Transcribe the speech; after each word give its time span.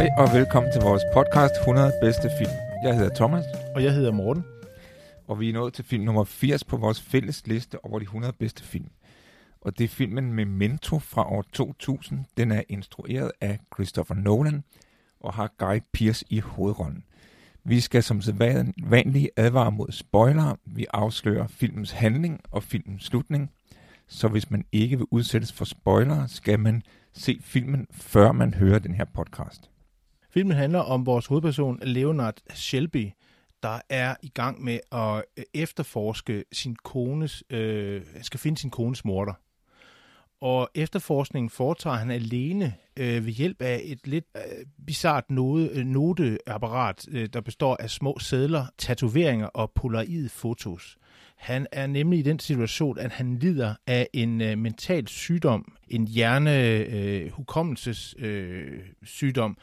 Hej 0.00 0.08
og 0.18 0.28
velkommen 0.34 0.72
til 0.72 0.82
vores 0.82 1.02
podcast 1.14 1.54
100 1.60 1.92
bedste 2.02 2.30
film. 2.38 2.50
Jeg 2.84 2.96
hedder 2.96 3.14
Thomas, 3.14 3.44
Og 3.74 3.82
jeg 3.84 3.94
hedder 3.94 4.12
Morten. 4.12 4.44
og 5.28 5.40
vi 5.40 5.48
er 5.48 5.52
nået 5.52 5.74
til 5.74 5.84
film 5.84 6.04
nummer 6.04 6.24
80 6.24 6.64
på 6.64 6.76
vores 6.76 7.00
fælles 7.00 7.46
liste 7.46 7.84
over 7.84 7.98
de 7.98 8.02
100 8.02 8.32
bedste 8.32 8.64
film. 8.64 8.88
Og 9.60 9.78
det 9.78 9.84
er 9.84 9.88
filmen 9.88 10.32
Memento 10.32 10.98
fra 10.98 11.32
år 11.32 11.44
2000. 11.52 12.24
Den 12.36 12.52
er 12.52 12.62
instrueret 12.68 13.32
af 13.40 13.58
Christopher 13.74 14.16
Nolan 14.16 14.64
og 15.20 15.34
har 15.34 15.50
Guy 15.58 15.78
Pearce 15.92 16.24
i 16.30 16.40
hovedrollen. 16.40 17.04
Vi 17.64 17.80
skal 17.80 18.02
som 18.02 18.20
sædvanligt 18.22 19.30
advare 19.36 19.72
mod 19.72 19.92
spoilere. 19.92 20.56
Vi 20.64 20.86
afslører 20.92 21.46
filmens 21.46 21.90
handling 21.90 22.40
og 22.50 22.62
filmens 22.62 23.04
slutning. 23.04 23.50
Så 24.08 24.28
hvis 24.28 24.50
man 24.50 24.64
ikke 24.72 24.96
vil 24.96 25.06
udsættes 25.10 25.52
for 25.52 25.64
spoilere, 25.64 26.28
skal 26.28 26.60
man 26.60 26.82
se 27.12 27.40
filmen, 27.42 27.86
før 27.90 28.32
man 28.32 28.54
hører 28.54 28.78
den 28.78 28.94
her 28.94 29.04
podcast. 29.04 29.69
Filmen 30.32 30.56
handler 30.56 30.78
om 30.78 31.06
vores 31.06 31.26
hovedperson, 31.26 31.78
Leonard 31.82 32.34
Shelby, 32.54 33.10
der 33.62 33.80
er 33.88 34.14
i 34.22 34.28
gang 34.28 34.64
med 34.64 34.78
at 34.92 35.24
øh, 35.36 35.44
efterforske 35.54 36.44
sin 36.52 36.76
kones, 36.84 37.44
øh, 37.50 38.02
han 38.14 38.24
skal 38.24 38.40
finde 38.40 38.58
sin 38.58 38.70
kones 38.70 39.04
morter. 39.04 39.32
Og 40.40 40.68
efterforskningen 40.74 41.50
foretager 41.50 41.96
han 41.96 42.10
alene 42.10 42.74
øh, 42.96 43.26
ved 43.26 43.32
hjælp 43.32 43.62
af 43.62 43.80
et 43.84 44.06
lidt 44.06 44.24
øh, 44.36 44.42
bizart 44.86 45.30
node, 45.30 45.70
øh, 45.72 45.84
noteapparat, 45.84 47.06
øh, 47.10 47.28
der 47.32 47.40
består 47.40 47.76
af 47.80 47.90
små 47.90 48.18
sædler, 48.18 48.66
tatoveringer 48.78 49.46
og 49.46 49.72
polaroid 49.74 50.28
fotos. 50.28 50.96
Han 51.36 51.66
er 51.72 51.86
nemlig 51.86 52.18
i 52.18 52.22
den 52.22 52.38
situation, 52.38 52.98
at 52.98 53.10
han 53.10 53.38
lider 53.38 53.74
af 53.86 54.08
en 54.12 54.40
øh, 54.40 54.58
mental 54.58 55.08
sygdom, 55.08 55.72
en 55.88 56.08
hjernehukommelses 56.08 58.14
øh, 58.18 58.66
øh, 58.66 58.78
sygdom, 59.02 59.58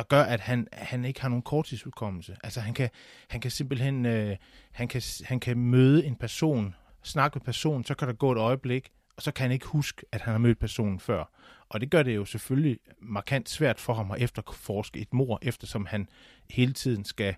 der 0.00 0.06
gør, 0.06 0.22
at 0.22 0.40
han, 0.40 0.66
han 0.72 1.04
ikke 1.04 1.20
har 1.20 1.28
nogen 1.28 1.42
korttidsudkommelse. 1.42 2.36
Altså 2.44 2.60
han 2.60 2.74
kan, 2.74 2.90
han 3.28 3.40
kan 3.40 3.50
simpelthen 3.50 4.06
øh, 4.06 4.36
han 4.72 4.88
kan, 4.88 5.02
han 5.24 5.40
kan 5.40 5.58
møde 5.58 6.06
en 6.06 6.16
person, 6.16 6.74
snakke 7.02 7.38
med 7.38 7.44
personen, 7.44 7.84
så 7.84 7.94
kan 7.94 8.08
der 8.08 8.14
gå 8.14 8.32
et 8.32 8.38
øjeblik, 8.38 8.90
og 9.16 9.22
så 9.22 9.32
kan 9.32 9.42
han 9.42 9.52
ikke 9.52 9.66
huske, 9.66 10.06
at 10.12 10.20
han 10.20 10.32
har 10.32 10.38
mødt 10.38 10.58
personen 10.58 11.00
før. 11.00 11.24
Og 11.68 11.80
det 11.80 11.90
gør 11.90 12.02
det 12.02 12.16
jo 12.16 12.24
selvfølgelig 12.24 12.78
markant 13.02 13.48
svært 13.48 13.80
for 13.80 13.94
ham 13.94 14.10
at 14.10 14.22
efterforske 14.22 15.00
et 15.00 15.14
mor, 15.14 15.38
eftersom 15.42 15.86
han 15.86 16.08
hele 16.50 16.72
tiden 16.72 17.04
skal 17.04 17.34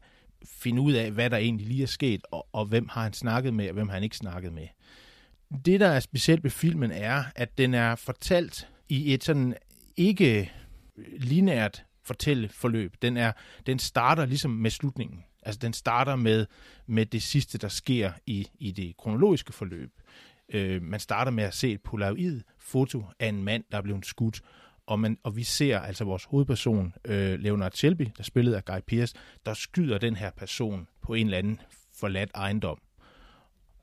finde 0.47 0.83
ud 0.83 0.93
af, 0.93 1.11
hvad 1.11 1.31
der 1.31 1.37
egentlig 1.37 1.67
lige 1.67 1.83
er 1.83 1.87
sket, 1.87 2.21
og, 2.31 2.47
og 2.53 2.67
hvem 2.67 2.89
har 2.89 3.03
han 3.03 3.13
snakket 3.13 3.55
med, 3.55 3.69
og 3.69 3.75
hvem 3.75 3.89
har 3.89 3.95
han 3.95 4.05
ikke 4.05 4.17
snakket 4.17 4.53
med. 4.53 4.67
Det, 5.65 5.81
der 5.81 5.89
er 5.89 6.01
specielt 6.01 6.45
ved 6.45 6.51
filmen, 6.51 6.91
er, 6.91 7.25
at 7.37 7.59
den 7.59 7.75
er 7.75 7.95
fortalt 7.95 8.69
i 8.89 9.15
et 9.15 9.25
sådan 9.25 9.55
ikke 9.97 10.53
fortælle 12.05 12.49
forløb. 12.49 12.97
Den, 13.03 13.17
er, 13.17 13.33
den 13.67 13.79
starter 13.79 14.27
ligesom 14.27 14.51
med 14.51 14.71
slutningen. 14.71 15.25
Altså 15.43 15.59
den 15.59 15.73
starter 15.73 16.17
med, 16.17 16.47
med 16.87 17.07
det 17.07 17.23
sidste, 17.23 17.59
der 17.59 17.69
sker 17.69 18.13
i, 18.27 18.47
i 18.59 18.71
det 18.71 18.97
kronologiske 18.97 19.53
forløb. 19.53 19.93
Øh, 20.49 20.83
man 20.83 21.01
starter 21.01 21.31
med 21.31 21.45
at 21.45 21.55
se 21.55 21.73
et 21.73 21.81
polaroid 21.81 22.41
foto 22.59 23.05
af 23.19 23.29
en 23.29 23.45
mand, 23.45 23.65
der 23.73 23.79
er 23.79 23.83
blevet 23.83 24.07
skudt, 24.07 24.43
og, 24.87 25.01
man, 25.01 25.19
og 25.23 25.37
vi 25.37 25.43
ser 25.43 25.79
altså 25.79 26.05
vores 26.05 26.25
hovedperson, 26.25 26.95
øh, 27.05 27.39
Leonard 27.41 27.73
Shelby, 27.73 28.07
der 28.17 28.23
spillede 28.23 28.57
af 28.57 28.65
Guy 28.65 28.81
Pearce, 28.87 29.15
der 29.47 29.55
skyder 29.55 29.99
den 29.99 30.17
her 30.17 30.31
person 30.31 30.89
på 31.03 31.15
en 31.15 31.27
eller 31.27 31.39
anden 31.39 31.61
forladt 31.95 32.31
ejendom. 32.35 32.79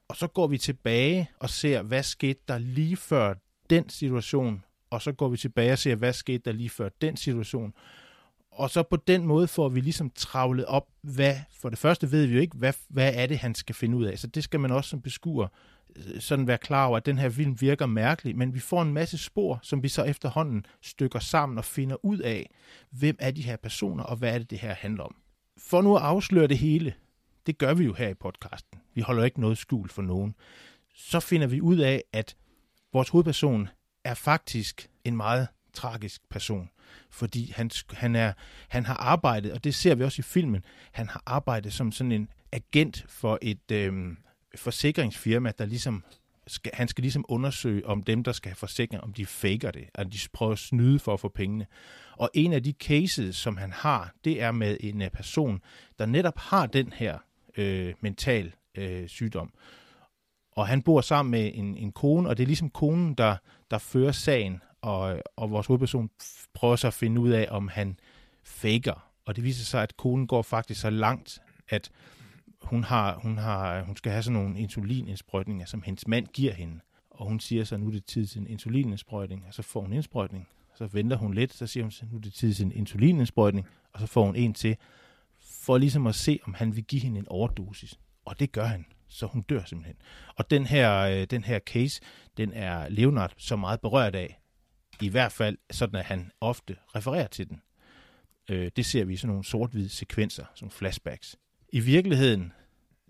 Og 0.07 0.15
så 0.15 0.27
går 0.27 0.47
vi 0.47 0.57
tilbage 0.57 1.29
og 1.39 1.49
ser, 1.49 1.81
hvad 1.81 2.03
skete 2.03 2.39
der 2.47 2.57
lige 2.57 2.97
før 2.97 3.33
den 3.69 3.89
situation, 3.89 4.63
og 4.89 5.01
så 5.01 5.11
går 5.11 5.29
vi 5.29 5.37
tilbage 5.37 5.71
og 5.71 5.77
ser, 5.79 5.95
hvad 5.95 6.13
skete 6.13 6.41
der 6.45 6.51
lige 6.51 6.69
før 6.69 6.89
den 7.01 7.17
situation. 7.17 7.73
Og 8.59 8.69
så 8.69 8.83
på 8.83 8.95
den 8.95 9.25
måde 9.25 9.47
får 9.47 9.69
vi 9.69 9.81
ligesom 9.81 10.09
travlet 10.09 10.65
op, 10.65 10.87
hvad, 11.01 11.35
for 11.51 11.69
det 11.69 11.79
første 11.79 12.11
ved 12.11 12.25
vi 12.25 12.33
jo 12.33 12.39
ikke, 12.39 12.57
hvad, 12.57 12.73
hvad 12.87 13.13
er 13.15 13.25
det, 13.25 13.37
han 13.37 13.55
skal 13.55 13.75
finde 13.75 13.97
ud 13.97 14.05
af. 14.05 14.19
Så 14.19 14.27
det 14.27 14.43
skal 14.43 14.59
man 14.59 14.71
også 14.71 14.89
som 14.89 15.01
beskuer 15.01 15.47
øh, 15.95 16.19
sådan 16.19 16.47
være 16.47 16.57
klar 16.57 16.85
over, 16.85 16.97
at 16.97 17.05
den 17.05 17.17
her 17.17 17.29
film 17.29 17.61
virker 17.61 17.85
mærkelig, 17.85 18.37
men 18.37 18.53
vi 18.53 18.59
får 18.59 18.81
en 18.81 18.93
masse 18.93 19.17
spor, 19.17 19.59
som 19.61 19.83
vi 19.83 19.87
så 19.87 20.03
efterhånden 20.03 20.65
stykker 20.81 21.19
sammen 21.19 21.57
og 21.57 21.65
finder 21.65 22.05
ud 22.05 22.17
af, 22.17 22.49
hvem 22.91 23.15
er 23.19 23.31
de 23.31 23.41
her 23.41 23.55
personer, 23.55 24.03
og 24.03 24.15
hvad 24.15 24.33
er 24.33 24.37
det, 24.37 24.49
det 24.49 24.59
her 24.59 24.73
handler 24.73 25.03
om. 25.03 25.15
For 25.57 25.81
nu 25.81 25.95
at 25.95 26.01
afsløre 26.01 26.47
det 26.47 26.57
hele, 26.57 26.93
det 27.45 27.57
gør 27.57 27.73
vi 27.73 27.83
jo 27.83 27.93
her 27.93 28.09
i 28.09 28.13
podcasten. 28.13 28.79
Vi 28.93 29.01
holder 29.01 29.23
ikke 29.23 29.41
noget 29.41 29.57
skjult 29.57 29.91
for 29.91 30.01
nogen. 30.01 30.35
Så 30.95 31.19
finder 31.19 31.47
vi 31.47 31.61
ud 31.61 31.77
af, 31.77 32.03
at 32.13 32.35
vores 32.93 33.09
hovedperson 33.09 33.69
er 34.03 34.13
faktisk 34.13 34.89
en 35.03 35.17
meget 35.17 35.47
tragisk 35.73 36.21
person, 36.29 36.69
fordi 37.09 37.51
han, 37.55 37.71
han, 37.91 38.15
er, 38.15 38.33
han 38.67 38.85
har 38.85 38.95
arbejdet, 38.95 39.51
og 39.51 39.63
det 39.63 39.75
ser 39.75 39.95
vi 39.95 40.03
også 40.03 40.19
i 40.19 40.23
filmen, 40.23 40.65
han 40.91 41.09
har 41.09 41.23
arbejdet 41.25 41.73
som 41.73 41.91
sådan 41.91 42.11
en 42.11 42.29
agent 42.51 43.05
for 43.09 43.39
et 43.41 43.71
øh, 43.71 43.93
forsikringsfirma, 44.55 45.51
der 45.57 45.65
ligesom 45.65 46.03
skal, 46.47 46.71
han 46.73 46.87
skal 46.87 47.01
ligesom 47.01 47.25
undersøge, 47.27 47.85
om 47.85 48.03
dem, 48.03 48.23
der 48.23 48.31
skal 48.31 48.49
have 48.49 48.55
forsikring, 48.55 49.03
om 49.03 49.13
de 49.13 49.25
faker 49.25 49.71
det, 49.71 49.89
at 49.93 50.13
de 50.13 50.17
prøver 50.33 50.51
at 50.51 50.59
snyde 50.59 50.99
for 50.99 51.13
at 51.13 51.19
få 51.19 51.27
pengene. 51.29 51.65
Og 52.17 52.29
en 52.33 52.53
af 52.53 52.63
de 52.63 52.71
cases, 52.71 53.35
som 53.35 53.57
han 53.57 53.71
har, 53.71 54.13
det 54.25 54.41
er 54.41 54.51
med 54.51 54.77
en 54.79 55.01
øh, 55.01 55.09
person, 55.09 55.61
der 55.99 56.05
netop 56.05 56.37
har 56.37 56.65
den 56.65 56.93
her 56.93 57.17
øh, 57.57 57.93
mental 58.01 58.53
øh, 58.75 59.07
sygdom. 59.07 59.53
Og 60.51 60.67
han 60.67 60.81
bor 60.81 61.01
sammen 61.01 61.31
med 61.31 61.51
en, 61.53 61.77
en 61.77 61.91
kone, 61.91 62.29
og 62.29 62.37
det 62.37 62.43
er 62.43 62.47
ligesom 62.47 62.69
konen, 62.69 63.13
der, 63.13 63.35
der 63.71 63.77
fører 63.77 64.11
sagen, 64.11 64.61
og, 64.81 65.21
og 65.35 65.51
vores 65.51 65.67
hovedperson 65.67 66.09
prøver 66.53 66.75
så 66.75 66.87
at 66.87 66.93
finde 66.93 67.21
ud 67.21 67.29
af, 67.29 67.47
om 67.49 67.67
han 67.67 67.99
faker. 68.43 69.09
Og 69.25 69.35
det 69.35 69.43
viser 69.43 69.65
sig, 69.65 69.83
at 69.83 69.97
konen 69.97 70.27
går 70.27 70.41
faktisk 70.41 70.81
så 70.81 70.89
langt, 70.89 71.39
at 71.69 71.91
hun, 72.61 72.83
har, 72.83 73.19
hun, 73.19 73.37
har, 73.37 73.81
hun 73.81 73.95
skal 73.95 74.11
have 74.11 74.23
sådan 74.23 74.41
nogle 74.41 74.59
insulinindsprøjtninger, 74.59 75.65
som 75.65 75.81
hendes 75.81 76.07
mand 76.07 76.27
giver 76.27 76.53
hende. 76.53 76.79
Og 77.09 77.27
hun 77.27 77.39
siger 77.39 77.63
så, 77.63 77.77
nu 77.77 77.87
er 77.87 77.91
det 77.91 78.05
tid 78.05 78.27
til 78.27 78.41
en 78.41 78.47
insulinindsprøjtning, 78.47 79.45
og 79.47 79.53
så 79.53 79.61
får 79.61 79.81
hun 79.81 79.93
indsprøjtning. 79.93 80.47
Så 80.75 80.87
venter 80.87 81.17
hun 81.17 81.33
lidt, 81.33 81.53
så 81.53 81.67
siger 81.67 81.83
hun, 81.83 81.91
nu 82.11 82.17
er 82.17 82.21
det 82.21 82.33
tid 82.33 82.53
til 82.53 82.65
en 82.65 82.71
insulinindsprøjtning, 82.71 83.67
og 83.93 83.99
så 83.99 84.07
får 84.07 84.25
hun 84.25 84.35
en 84.35 84.53
til, 84.53 84.77
for 85.39 85.77
ligesom 85.77 86.07
at 86.07 86.15
se, 86.15 86.39
om 86.43 86.53
han 86.53 86.75
vil 86.75 86.83
give 86.83 87.01
hende 87.01 87.19
en 87.19 87.27
overdosis. 87.27 87.99
Og 88.25 88.39
det 88.39 88.51
gør 88.51 88.65
han, 88.65 88.85
så 89.07 89.25
hun 89.25 89.41
dør 89.41 89.63
simpelthen. 89.65 89.95
Og 90.35 90.51
den 90.51 90.65
her, 90.65 90.99
øh, 90.99 91.23
den 91.23 91.43
her 91.43 91.59
case, 91.59 92.01
den 92.37 92.53
er 92.53 92.89
Leonard 92.89 93.33
så 93.37 93.55
meget 93.55 93.81
berørt 93.81 94.15
af, 94.15 94.38
i 95.05 95.09
hvert 95.09 95.31
fald 95.31 95.57
sådan, 95.71 95.99
at 95.99 96.05
han 96.05 96.31
ofte 96.41 96.75
refererer 96.95 97.27
til 97.27 97.49
den. 97.49 97.61
Øh, 98.49 98.71
det 98.75 98.85
ser 98.85 99.05
vi 99.05 99.13
i 99.13 99.17
sådan 99.17 99.27
nogle 99.27 99.43
sort-hvide 99.43 99.89
sekvenser, 99.89 100.45
som 100.55 100.69
flashbacks. 100.69 101.35
I 101.69 101.79
virkeligheden, 101.79 102.53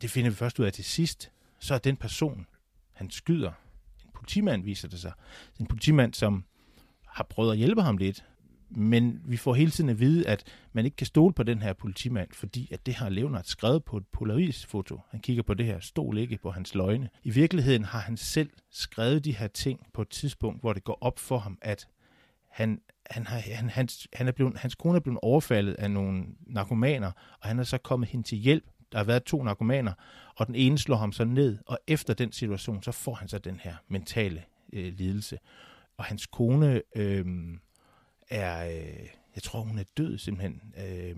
det 0.01 0.09
finder 0.09 0.29
vi 0.29 0.35
først 0.35 0.59
ud 0.59 0.65
af 0.65 0.73
til 0.73 0.85
sidst, 0.85 1.31
så 1.59 1.73
er 1.73 1.77
den 1.77 1.97
person, 1.97 2.47
han 2.93 3.11
skyder, 3.11 3.51
en 4.05 4.11
politimand 4.13 4.63
viser 4.63 4.87
det 4.87 4.99
sig, 4.99 5.11
en 5.59 5.67
politimand, 5.67 6.13
som 6.13 6.45
har 7.07 7.23
prøvet 7.23 7.51
at 7.51 7.57
hjælpe 7.57 7.81
ham 7.81 7.97
lidt, 7.97 8.23
men 8.69 9.21
vi 9.25 9.37
får 9.37 9.53
hele 9.53 9.71
tiden 9.71 9.89
at 9.89 9.99
vide, 9.99 10.27
at 10.27 10.43
man 10.73 10.85
ikke 10.85 10.97
kan 10.97 11.07
stole 11.07 11.33
på 11.33 11.43
den 11.43 11.61
her 11.61 11.73
politimand, 11.73 12.29
fordi 12.33 12.69
at 12.71 12.85
det 12.85 12.93
har 12.93 13.09
Leonard 13.09 13.43
skrevet 13.43 13.83
på 13.83 13.97
et 13.97 14.07
polarisfoto. 14.07 14.99
Han 15.09 15.19
kigger 15.19 15.43
på 15.43 15.53
det 15.53 15.65
her, 15.65 15.79
stol 15.79 16.17
ikke 16.17 16.37
på 16.37 16.51
hans 16.51 16.75
løgne. 16.75 17.09
I 17.23 17.29
virkeligheden 17.29 17.83
har 17.83 17.99
han 17.99 18.17
selv 18.17 18.49
skrevet 18.71 19.25
de 19.25 19.37
her 19.37 19.47
ting 19.47 19.87
på 19.93 20.01
et 20.01 20.09
tidspunkt, 20.09 20.61
hvor 20.61 20.73
det 20.73 20.83
går 20.83 20.97
op 21.01 21.19
for 21.19 21.37
ham, 21.37 21.57
at 21.61 21.87
han, 22.49 22.81
han, 23.09 23.27
har, 23.27 23.39
han, 23.39 23.69
hans, 23.69 24.07
han 24.13 24.27
er 24.27 24.31
blevet, 24.31 24.57
hans 24.57 24.75
kone 24.75 24.95
er 24.95 24.99
blevet 24.99 25.19
overfaldet 25.21 25.73
af 25.73 25.91
nogle 25.91 26.25
narkomaner, 26.47 27.11
og 27.41 27.47
han 27.47 27.59
er 27.59 27.63
så 27.63 27.77
kommet 27.77 28.09
hen 28.09 28.23
til 28.23 28.37
hjælp. 28.37 28.63
Der 28.91 28.97
har 28.97 29.05
været 29.05 29.23
to 29.23 29.43
narkomaner, 29.43 29.93
og 30.35 30.47
den 30.47 30.55
ene 30.55 30.77
slår 30.77 30.97
ham 30.97 31.11
så 31.11 31.25
ned, 31.25 31.57
og 31.65 31.79
efter 31.87 32.13
den 32.13 32.31
situation, 32.31 32.83
så 32.83 32.91
får 32.91 33.13
han 33.13 33.27
så 33.27 33.37
den 33.37 33.59
her 33.63 33.75
mentale 33.87 34.43
øh, 34.73 34.93
lidelse. 34.97 35.39
Og 35.97 36.05
hans 36.05 36.25
kone... 36.25 36.81
Øh, 36.95 37.25
er, 38.29 38.69
øh, 38.69 39.07
jeg 39.35 39.43
tror 39.43 39.61
hun 39.61 39.79
er 39.79 39.83
død 39.97 40.17
simpelthen, 40.17 40.61
øh, 40.77 41.15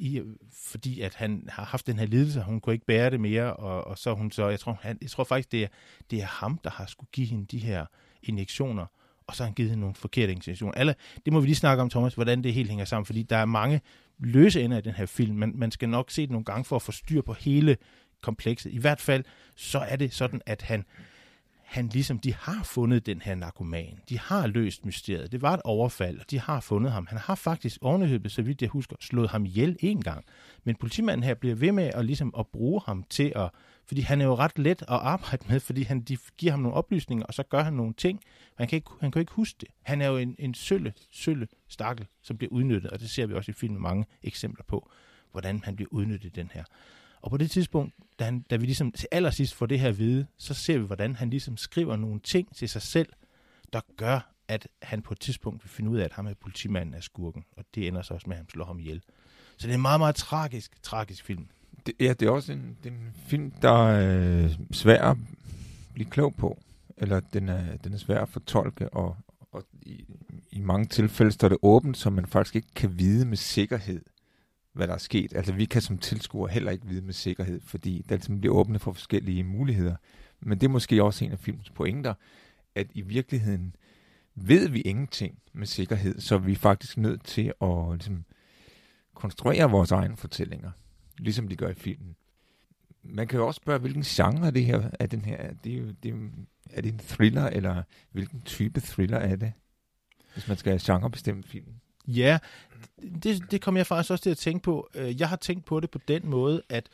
i, 0.00 0.22
fordi 0.52 1.00
at 1.00 1.14
han 1.14 1.48
har 1.48 1.64
haft 1.64 1.86
den 1.86 1.98
her 1.98 2.06
lidelse, 2.06 2.42
hun 2.42 2.60
kunne 2.60 2.72
ikke 2.72 2.86
bære 2.86 3.10
det 3.10 3.20
mere, 3.20 3.56
og, 3.56 3.86
og 3.86 3.98
så 3.98 4.14
hun 4.14 4.30
så, 4.30 4.48
jeg 4.48 4.60
tror, 4.60 4.78
han, 4.82 4.98
jeg 5.02 5.10
tror 5.10 5.24
faktisk, 5.24 5.52
det 5.52 5.62
er, 5.62 5.68
det 6.10 6.20
er 6.20 6.26
ham, 6.26 6.58
der 6.64 6.70
har 6.70 6.86
skulle 6.86 7.10
give 7.12 7.26
hende 7.26 7.46
de 7.46 7.58
her 7.58 7.86
injektioner, 8.22 8.86
og 9.26 9.36
så 9.36 9.42
har 9.42 9.46
han 9.46 9.54
givet 9.54 9.70
hende 9.70 9.80
nogle 9.80 9.94
forkerte 9.94 10.32
injektioner. 10.32 10.74
Alle, 10.74 10.94
det 11.24 11.32
må 11.32 11.40
vi 11.40 11.46
lige 11.46 11.56
snakke 11.56 11.82
om, 11.82 11.90
Thomas, 11.90 12.14
hvordan 12.14 12.42
det 12.44 12.54
helt 12.54 12.68
hænger 12.68 12.84
sammen, 12.84 13.06
fordi 13.06 13.22
der 13.22 13.36
er 13.36 13.44
mange 13.44 13.80
løse 14.18 14.62
ender 14.62 14.78
i 14.78 14.80
den 14.80 14.92
her 14.92 15.06
film, 15.06 15.36
men 15.36 15.58
man 15.58 15.70
skal 15.70 15.88
nok 15.88 16.10
se 16.10 16.22
det 16.22 16.30
nogle 16.30 16.44
gange 16.44 16.64
for 16.64 16.76
at 16.76 16.82
få 16.82 16.92
styr 16.92 17.22
på 17.22 17.32
hele 17.32 17.76
komplekset. 18.22 18.72
I 18.72 18.78
hvert 18.78 19.00
fald, 19.00 19.24
så 19.56 19.78
er 19.78 19.96
det 19.96 20.14
sådan, 20.14 20.40
at 20.46 20.62
han, 20.62 20.84
han 21.70 21.86
ligesom, 21.86 22.18
de 22.18 22.34
har 22.34 22.62
fundet 22.62 23.06
den 23.06 23.22
her 23.22 23.34
narkoman. 23.34 23.98
De 24.08 24.18
har 24.18 24.46
løst 24.46 24.84
mysteriet. 24.84 25.32
Det 25.32 25.42
var 25.42 25.54
et 25.54 25.60
overfald, 25.64 26.18
og 26.18 26.30
de 26.30 26.40
har 26.40 26.60
fundet 26.60 26.92
ham. 26.92 27.06
Han 27.06 27.18
har 27.18 27.34
faktisk 27.34 27.78
ovenikøbet, 27.82 28.32
så 28.32 28.42
vidt 28.42 28.62
jeg 28.62 28.70
husker, 28.70 28.96
slået 29.00 29.30
ham 29.30 29.46
ihjel 29.46 29.76
en 29.80 30.02
gang. 30.02 30.24
Men 30.64 30.76
politimanden 30.76 31.24
her 31.24 31.34
bliver 31.34 31.54
ved 31.54 31.72
med 31.72 31.90
at, 31.94 32.04
ligesom, 32.04 32.34
at 32.38 32.46
bruge 32.46 32.80
ham 32.86 33.04
til 33.10 33.32
at, 33.36 33.50
fordi 33.86 34.00
han 34.00 34.20
er 34.20 34.24
jo 34.24 34.34
ret 34.34 34.58
let 34.58 34.82
at 34.82 34.88
arbejde 34.88 35.44
med, 35.48 35.60
fordi 35.60 35.82
han, 35.82 36.00
de 36.00 36.16
giver 36.38 36.52
ham 36.52 36.60
nogle 36.60 36.76
oplysninger, 36.76 37.26
og 37.26 37.34
så 37.34 37.42
gør 37.42 37.62
han 37.62 37.72
nogle 37.72 37.94
ting. 37.94 38.20
Han 38.58 38.68
kan 38.68 38.76
ikke, 38.76 38.90
han 39.00 39.10
kan 39.10 39.20
ikke 39.20 39.32
huske 39.32 39.56
det. 39.60 39.68
Han 39.82 40.02
er 40.02 40.08
jo 40.08 40.16
en, 40.16 40.36
en 40.38 40.54
sølle, 40.54 40.92
sølle 41.10 41.48
stakkel, 41.68 42.06
som 42.22 42.36
bliver 42.36 42.52
udnyttet, 42.52 42.90
og 42.90 43.00
det 43.00 43.10
ser 43.10 43.26
vi 43.26 43.34
også 43.34 43.50
i 43.50 43.54
filmen 43.54 43.82
mange 43.82 44.04
eksempler 44.22 44.64
på, 44.68 44.90
hvordan 45.32 45.60
han 45.64 45.76
bliver 45.76 45.88
udnyttet 45.92 46.36
den 46.36 46.50
her. 46.54 46.64
Og 47.22 47.30
på 47.30 47.36
det 47.36 47.50
tidspunkt, 47.50 47.94
da, 48.18 48.24
han, 48.24 48.40
da 48.50 48.56
vi 48.56 48.64
ligesom 48.64 48.92
til 48.92 49.08
allersidst 49.10 49.54
får 49.54 49.66
det 49.66 49.80
her 49.80 49.88
at 49.88 49.98
vide, 49.98 50.26
så 50.36 50.54
ser 50.54 50.78
vi, 50.78 50.84
hvordan 50.84 51.16
han 51.16 51.30
ligesom 51.30 51.56
skriver 51.56 51.96
nogle 51.96 52.20
ting 52.20 52.56
til 52.56 52.68
sig 52.68 52.82
selv, 52.82 53.08
der 53.72 53.80
gør, 53.96 54.34
at 54.48 54.68
han 54.82 55.02
på 55.02 55.14
et 55.14 55.20
tidspunkt 55.20 55.64
vil 55.64 55.70
finde 55.70 55.90
ud 55.90 55.98
af, 55.98 56.04
at 56.04 56.12
ham 56.12 56.26
er 56.26 56.34
politimanden 56.40 56.94
af 56.94 57.02
skurken. 57.02 57.44
Og 57.56 57.64
det 57.74 57.88
ender 57.88 58.02
så 58.02 58.14
også 58.14 58.26
med, 58.28 58.36
at 58.36 58.38
han 58.38 58.48
slår 58.48 58.64
ham 58.64 58.78
ihjel. 58.78 59.02
Så 59.56 59.66
det 59.66 59.70
er 59.70 59.74
en 59.74 59.82
meget, 59.82 60.00
meget 60.00 60.14
tragisk, 60.14 60.82
tragisk 60.82 61.24
film. 61.24 61.46
Det, 61.86 61.94
ja, 62.00 62.12
det 62.12 62.26
er 62.26 62.30
også 62.30 62.52
en, 62.52 62.76
det 62.84 62.92
er 62.92 62.96
en 62.96 63.14
film, 63.26 63.50
der 63.50 63.88
er 63.88 64.44
øh, 64.44 64.50
svær 64.72 65.02
at 65.02 65.16
blive 65.94 66.10
klog 66.10 66.34
på. 66.34 66.58
Eller 66.96 67.20
den 67.20 67.48
er, 67.48 67.76
den 67.76 67.92
er 67.92 67.98
svær 67.98 68.22
at 68.22 68.28
fortolke, 68.28 68.88
og, 68.88 69.16
og 69.52 69.64
i, 69.82 70.04
i 70.52 70.60
mange 70.60 70.86
tilfælde 70.86 71.32
står 71.32 71.48
det 71.48 71.58
åbent, 71.62 71.96
så 71.96 72.10
man 72.10 72.26
faktisk 72.26 72.56
ikke 72.56 72.68
kan 72.74 72.98
vide 72.98 73.26
med 73.26 73.36
sikkerhed, 73.36 74.02
hvad 74.72 74.88
der 74.88 74.94
er 74.94 74.98
sket. 74.98 75.34
Altså 75.36 75.52
vi 75.52 75.64
kan 75.64 75.82
som 75.82 75.98
tilskuere 75.98 76.52
heller 76.52 76.70
ikke 76.70 76.86
vide 76.86 77.02
med 77.02 77.12
sikkerhed, 77.12 77.60
fordi 77.60 78.04
der 78.08 78.14
ligesom 78.14 78.40
bliver 78.40 78.54
åbnet 78.54 78.80
for 78.80 78.92
forskellige 78.92 79.44
muligheder. 79.44 79.96
Men 80.40 80.60
det 80.60 80.66
er 80.66 80.70
måske 80.70 81.02
også 81.02 81.24
en 81.24 81.32
af 81.32 81.38
filmens 81.38 81.70
pointer, 81.70 82.14
at 82.74 82.86
i 82.94 83.00
virkeligheden 83.00 83.74
ved 84.34 84.68
vi 84.68 84.80
ingenting 84.80 85.38
med 85.52 85.66
sikkerhed, 85.66 86.20
så 86.20 86.38
vi 86.38 86.52
er 86.52 86.56
faktisk 86.56 86.96
nødt 86.96 87.24
til 87.24 87.52
at 87.62 87.88
ligesom, 87.90 88.24
konstruere 89.14 89.70
vores 89.70 89.90
egne 89.90 90.16
fortællinger, 90.16 90.70
ligesom 91.18 91.48
de 91.48 91.56
gør 91.56 91.68
i 91.68 91.74
filmen. 91.74 92.16
Man 93.02 93.28
kan 93.28 93.38
jo 93.38 93.46
også 93.46 93.58
spørge, 93.62 93.78
hvilken 93.78 94.02
genre 94.02 94.50
det 94.50 94.64
her 94.64 94.90
er 95.00 95.06
den 95.06 95.24
her. 95.24 95.54
Det 95.64 95.72
er, 95.72 95.78
jo, 95.78 95.90
det 96.02 96.10
er, 96.10 96.16
er 96.70 96.80
det 96.80 96.92
en 96.92 96.98
thriller, 96.98 97.46
eller 97.46 97.82
hvilken 98.12 98.40
type 98.40 98.80
thriller 98.80 99.18
er 99.18 99.36
det, 99.36 99.52
hvis 100.32 100.48
man 100.48 100.56
skal 100.56 100.80
genrebestemme 100.82 101.42
filmen? 101.42 101.80
Ja, 102.06 102.38
det, 103.22 103.50
det 103.50 103.60
kom 103.60 103.76
jeg 103.76 103.86
faktisk 103.86 104.10
også 104.10 104.22
til 104.22 104.30
at 104.30 104.38
tænke 104.38 104.62
på. 104.62 104.88
Øh, 104.94 105.20
jeg 105.20 105.28
har 105.28 105.36
tænkt 105.36 105.64
på 105.64 105.80
det 105.80 105.90
på 105.90 105.98
den 106.08 106.26
måde, 106.26 106.62
at 106.68 106.88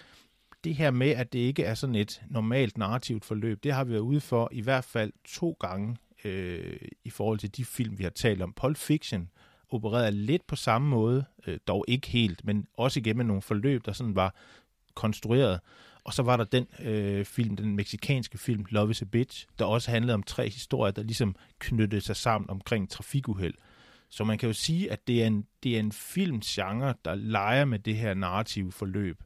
det 0.64 0.74
her 0.74 0.90
med, 0.90 1.10
at 1.10 1.32
det 1.32 1.38
ikke 1.38 1.64
er 1.64 1.74
sådan 1.74 1.94
et 1.94 2.22
normalt 2.30 2.78
narrativt 2.78 3.24
forløb, 3.24 3.64
det 3.64 3.72
har 3.72 3.84
vi 3.84 3.92
været 3.92 4.00
ude 4.00 4.20
for 4.20 4.48
i 4.52 4.60
hvert 4.60 4.84
fald 4.84 5.12
to 5.24 5.56
gange 5.60 5.96
øh, 6.24 6.78
i 7.04 7.10
forhold 7.10 7.38
til 7.38 7.56
de 7.56 7.64
film, 7.64 7.98
vi 7.98 8.02
har 8.02 8.10
talt 8.10 8.42
om. 8.42 8.52
Pulp 8.52 8.76
Fiction 8.76 9.30
opererede 9.70 10.12
lidt 10.12 10.46
på 10.46 10.56
samme 10.56 10.88
måde, 10.88 11.24
øh, 11.46 11.58
dog 11.68 11.84
ikke 11.88 12.08
helt, 12.08 12.44
men 12.44 12.66
også 12.76 13.00
igennem 13.00 13.26
nogle 13.26 13.42
forløb, 13.42 13.86
der 13.86 13.92
sådan 13.92 14.16
var 14.16 14.34
konstrueret. 14.94 15.60
Og 16.04 16.12
så 16.12 16.22
var 16.22 16.36
der 16.36 16.44
den 16.44 16.66
øh, 16.80 17.24
film, 17.24 17.56
den 17.56 17.76
meksikanske 17.76 18.38
film 18.38 18.64
Love 18.70 18.90
is 18.90 19.02
a 19.02 19.04
Bitch, 19.04 19.46
der 19.58 19.64
også 19.64 19.90
handlede 19.90 20.14
om 20.14 20.22
tre 20.22 20.48
historier, 20.48 20.92
der 20.92 21.02
ligesom 21.02 21.36
knyttede 21.58 22.00
sig 22.00 22.16
sammen 22.16 22.50
omkring 22.50 22.90
trafikuheld. 22.90 23.54
Så 24.08 24.24
man 24.24 24.38
kan 24.38 24.46
jo 24.46 24.52
sige, 24.52 24.92
at 24.92 25.06
det 25.06 25.22
er 25.22 25.26
en, 25.26 25.46
det 25.62 25.74
er 25.76 25.80
en 25.80 25.92
filmgenre, 25.92 26.94
der 27.04 27.14
leger 27.14 27.64
med 27.64 27.78
det 27.78 27.96
her 27.96 28.14
narrative 28.14 28.72
forløb. 28.72 29.22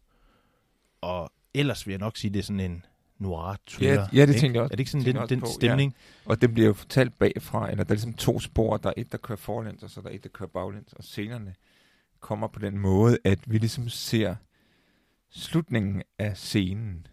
Og 1.00 1.32
ellers 1.54 1.86
vil 1.86 1.92
jeg 1.92 1.98
nok 1.98 2.16
sige, 2.16 2.28
at 2.28 2.34
det 2.34 2.40
er 2.40 2.44
sådan 2.44 2.60
en 2.60 2.84
noir 3.18 3.56
thriller. 3.68 4.08
Ja, 4.12 4.18
ja 4.18 4.26
det 4.26 4.36
tænker 4.36 4.60
jeg 4.60 4.62
også. 4.62 4.72
Er 4.72 4.76
det 4.76 4.80
ikke 4.80 4.90
sådan 4.90 5.06
den, 5.06 5.28
den 5.28 5.40
på, 5.40 5.46
stemning? 5.46 5.96
Ja. 6.26 6.30
Og 6.30 6.40
det 6.40 6.54
bliver 6.54 6.66
jo 6.66 6.72
fortalt 6.72 7.18
bagfra, 7.18 7.70
eller 7.70 7.84
der 7.84 7.90
er 7.90 7.94
ligesom 7.94 8.14
to 8.14 8.40
spor. 8.40 8.76
Der 8.76 8.88
er 8.88 8.94
et, 8.96 9.12
der 9.12 9.18
kører 9.18 9.36
forlæns, 9.36 9.82
og 9.82 9.90
så 9.90 10.00
er 10.00 10.04
der 10.04 10.10
et, 10.10 10.22
der 10.22 10.28
kører 10.28 10.48
baglæns. 10.48 10.92
Og 10.92 11.04
scenerne 11.04 11.54
kommer 12.20 12.48
på 12.48 12.58
den 12.58 12.78
måde, 12.78 13.18
at 13.24 13.38
vi 13.46 13.58
ligesom 13.58 13.88
ser 13.88 14.34
slutningen 15.30 16.02
af 16.18 16.36
scenen. 16.36 17.06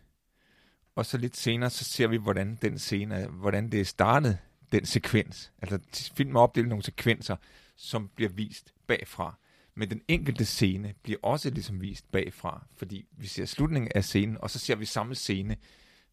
Og 0.95 1.05
så 1.05 1.17
lidt 1.17 1.37
senere, 1.37 1.69
så 1.69 1.83
ser 1.83 2.07
vi, 2.07 2.17
hvordan 2.17 2.57
den 2.61 2.79
scene, 2.79 3.27
hvordan 3.27 3.71
det 3.71 3.81
er 3.81 3.85
startet, 3.85 4.37
den 4.71 4.85
sekvens. 4.85 5.51
Altså 5.61 5.79
filmen 6.15 6.35
er 6.35 6.39
opdelt 6.39 6.67
nogle 6.67 6.83
sekvenser, 6.83 7.35
som 7.75 8.09
bliver 8.15 8.29
vist 8.29 8.73
bagfra. 8.87 9.37
Men 9.75 9.89
den 9.89 10.01
enkelte 10.07 10.45
scene 10.45 10.93
bliver 11.03 11.19
også 11.23 11.49
ligesom 11.49 11.81
vist 11.81 12.11
bagfra, 12.11 12.65
fordi 12.75 13.05
vi 13.11 13.27
ser 13.27 13.45
slutningen 13.45 13.91
af 13.95 14.03
scenen, 14.03 14.37
og 14.41 14.49
så 14.49 14.59
ser 14.59 14.75
vi 14.75 14.85
samme 14.85 15.15
scene, 15.15 15.57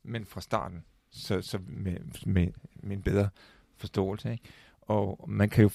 men 0.03 0.27
fra 0.27 0.41
starten, 0.41 0.85
så, 1.11 1.43
så 1.43 1.59
med, 1.67 1.97
med, 2.27 2.49
med 2.83 2.97
en 2.97 3.03
bedre 3.03 3.29
forståelse. 3.77 4.33
Ikke? 4.33 4.45
Og 4.81 5.25
man 5.29 5.49
kan 5.49 5.63
jo... 5.63 5.71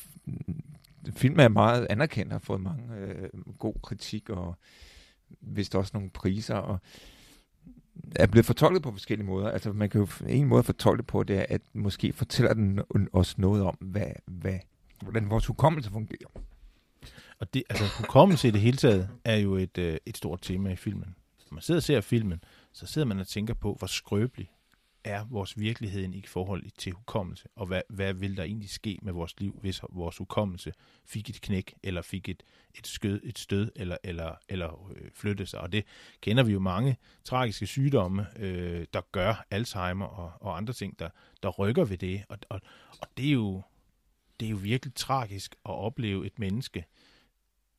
Filmen 1.11 1.39
er 1.39 1.47
meget 1.47 1.87
anerkendt, 1.89 2.31
har 2.31 2.39
fået 2.39 2.61
mange 2.61 2.95
øh, 2.95 3.29
god 3.59 3.73
kritik, 3.83 4.29
og 4.29 4.57
vist 5.41 5.75
også 5.75 5.91
nogle 5.93 6.09
priser, 6.09 6.55
og 6.55 6.79
er 8.16 8.28
blevet 8.28 8.46
fortolket 8.46 8.84
på 8.84 8.92
forskellige 8.92 9.28
måder. 9.28 9.50
Altså 9.50 9.74
man 9.74 9.90
kan 9.90 10.01
jo, 10.01 10.07
en 10.28 10.48
måde 10.48 10.63
fortolke 10.63 11.04
på, 11.04 11.24
det 11.24 11.38
er, 11.38 11.46
at 11.50 11.62
måske 11.74 12.13
fortæller 12.13 12.54
den 12.54 12.80
os 13.13 13.38
noget 13.38 13.63
om, 13.63 13.78
hvad, 13.81 14.12
hvad, 14.25 14.60
hvordan 15.01 15.30
vores 15.30 15.46
hukommelse 15.46 15.92
fungerer. 15.92 16.30
Og 17.40 17.54
det, 17.54 17.63
altså 17.69 17.86
hukommelse 17.98 18.48
i 18.48 18.51
det 18.51 18.62
hele 18.62 18.78
taget 18.78 19.10
er 19.25 19.36
jo 19.36 19.56
et, 19.56 19.78
øh, 19.78 19.98
et 20.06 20.18
stort 20.18 20.42
tema 20.42 20.72
i 20.72 20.75
filmen. 20.75 21.16
Når 21.51 21.56
man 21.56 21.62
sidder 21.62 21.80
og 21.80 21.84
ser 21.84 22.01
filmen, 22.01 22.44
så 22.74 22.86
sidder 22.86 23.07
man 23.07 23.19
og 23.19 23.28
tænker 23.28 23.54
på, 23.54 23.75
hvor 23.80 23.88
skrøbelig 23.88 24.51
er 25.04 25.25
vores 25.30 25.60
virkelighed 25.60 26.13
i 26.13 26.24
forhold 26.28 26.63
til 26.78 26.92
hukommelse, 26.92 27.48
og 27.56 27.68
hvad, 27.68 27.81
hvad 27.90 28.13
vil 28.13 28.38
der 28.38 28.44
egentlig 28.44 28.69
ske 28.69 29.00
med 29.01 29.13
vores 29.13 29.40
liv, 29.40 29.60
hvis 29.62 29.81
vores 29.90 30.18
hukommelse 30.18 30.74
fik 31.06 31.30
et 31.30 31.42
knæk, 31.42 31.74
eller 31.84 32.01
fik 32.01 32.30
et, 32.30 32.44
et, 32.75 32.88
skød, 32.88 33.22
et 33.24 33.40
stød, 33.40 33.72
eller, 33.75 33.98
eller, 34.04 34.36
eller 34.50 34.91
øh, 34.96 35.12
flyttede 35.13 35.50
sig. 35.50 35.62
Og 35.62 35.72
det 35.72 35.86
kender 36.22 36.44
vi 36.44 36.51
jo 36.51 36.60
mange 36.60 36.98
tragiske 37.24 37.65
sygdomme, 37.65 38.27
øh, 38.38 38.86
der 38.94 39.01
gør 39.12 39.46
Alzheimer 39.51 40.06
og, 40.06 40.32
og 40.41 40.58
andre 40.58 40.74
ting, 40.74 41.00
der, 41.00 41.10
der 41.44 41.50
rykker 41.50 41.86
ved 41.86 41.98
det. 41.98 42.24
Og, 42.29 42.38
og, 42.50 42.62
og 43.01 43.08
det, 43.18 43.27
er 43.27 43.34
jo, 43.34 43.62
det 44.39 44.46
er 44.46 44.50
jo 44.50 44.60
virkelig 44.62 44.96
tragisk 44.96 45.56
at 45.65 45.72
opleve 45.72 46.25
et 46.25 46.39
menneske, 46.39 46.86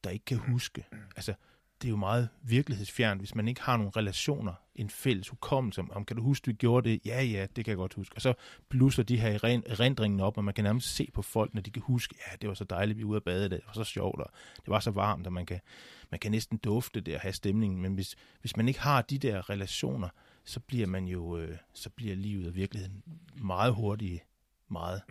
der 0.05 0.11
ikke 0.11 0.25
kan 0.25 0.39
huske. 0.39 0.85
Altså, 1.17 1.35
det 1.83 1.89
er 1.89 1.91
jo 1.91 1.97
meget 1.97 2.29
virkelighedsfjernt, 2.43 3.21
hvis 3.21 3.35
man 3.35 3.49
ikke 3.49 3.61
har 3.61 3.77
nogle 3.77 3.93
relationer, 3.97 4.53
en 4.75 4.91
fælles 4.91 5.29
hukommelse 5.29 5.85
om, 5.91 6.05
kan 6.05 6.17
du 6.17 6.23
huske, 6.23 6.51
du 6.51 6.57
gjorde 6.57 6.91
det? 6.91 7.01
Ja, 7.07 7.23
ja, 7.23 7.47
det 7.57 7.65
kan 7.65 7.71
jeg 7.71 7.77
godt 7.77 7.95
huske. 7.95 8.17
Og 8.17 8.23
så 8.23 8.35
blusser 8.69 9.03
de 9.03 9.21
her 9.21 9.39
erindringen 9.67 10.21
op, 10.21 10.37
og 10.37 10.45
man 10.45 10.55
kan 10.55 10.65
nærmest 10.65 10.95
se 10.95 11.11
på 11.15 11.23
folk, 11.23 11.55
når 11.55 11.63
de 11.63 11.71
kan 11.71 11.83
huske, 11.83 12.15
ja, 12.19 12.37
det 12.37 12.49
var 12.49 12.55
så 12.55 12.65
dejligt, 12.65 12.99
vi 12.99 13.03
var 13.03 13.09
ude 13.09 13.17
at 13.17 13.25
bade, 13.25 13.49
det 13.49 13.61
var 13.67 13.73
så 13.73 13.85
sjovt, 13.85 14.21
og 14.21 14.31
det 14.57 14.69
var 14.69 14.81
så 14.81 14.91
varmt, 14.91 15.27
og 15.27 15.33
man 15.33 15.47
kan, 15.47 15.61
man 16.11 16.21
kan 16.21 16.31
næsten 16.31 16.59
dufte 16.59 17.01
det 17.01 17.15
og 17.15 17.21
have 17.21 17.33
stemningen. 17.33 17.83
Men 17.83 17.95
hvis, 17.95 18.17
hvis 18.41 18.57
man 18.57 18.69
ikke 18.69 18.81
har 18.81 19.03
de 19.03 19.19
der 19.19 19.51
relationer, 19.51 20.09
så 20.45 20.61
bliver 20.61 20.87
man 20.87 21.05
jo, 21.05 21.39
øh, 21.39 21.57
så 21.75 21.91
bliver 21.91 22.17
livet 22.17 22.47
og 22.47 22.55
virkeligheden 22.55 23.03
meget 23.43 23.75
hurtigt, 23.75 24.23
meget 24.69 25.03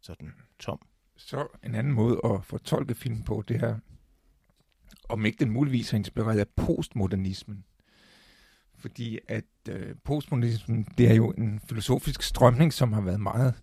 sådan 0.00 0.32
tom. 0.58 0.80
Så 1.16 1.46
en 1.64 1.74
anden 1.74 1.92
måde 1.92 2.20
at 2.24 2.44
fortolke 2.44 2.94
film 2.94 3.22
på, 3.22 3.44
det 3.48 3.62
er, 3.62 3.78
om 5.08 5.26
ikke 5.26 5.44
den 5.44 5.50
muligvis 5.50 5.92
er 5.92 5.96
inspireret 5.96 6.38
af 6.38 6.46
postmodernismen. 6.56 7.64
Fordi 8.78 9.18
at 9.28 9.44
øh, 9.68 9.94
postmodernismen, 10.04 10.86
det 10.98 11.10
er 11.10 11.14
jo 11.14 11.30
en 11.30 11.60
filosofisk 11.68 12.22
strømning, 12.22 12.72
som 12.72 12.92
har 12.92 13.00
været 13.00 13.20
meget 13.20 13.54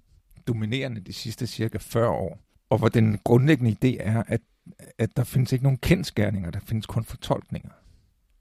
dominerende 0.47 1.01
de 1.01 1.13
sidste 1.13 1.47
cirka 1.47 1.77
40 1.77 2.09
år. 2.09 2.39
Og 2.69 2.77
hvor 2.77 2.89
den 2.89 3.19
grundlæggende 3.23 3.71
idé 3.71 3.97
er, 3.99 4.23
at, 4.27 4.41
at 4.97 5.17
der 5.17 5.23
findes 5.23 5.53
ikke 5.53 5.63
nogen 5.63 5.77
kendskærninger, 5.77 6.51
der 6.51 6.59
findes 6.59 6.85
kun 6.85 7.03
fortolkninger. 7.03 7.71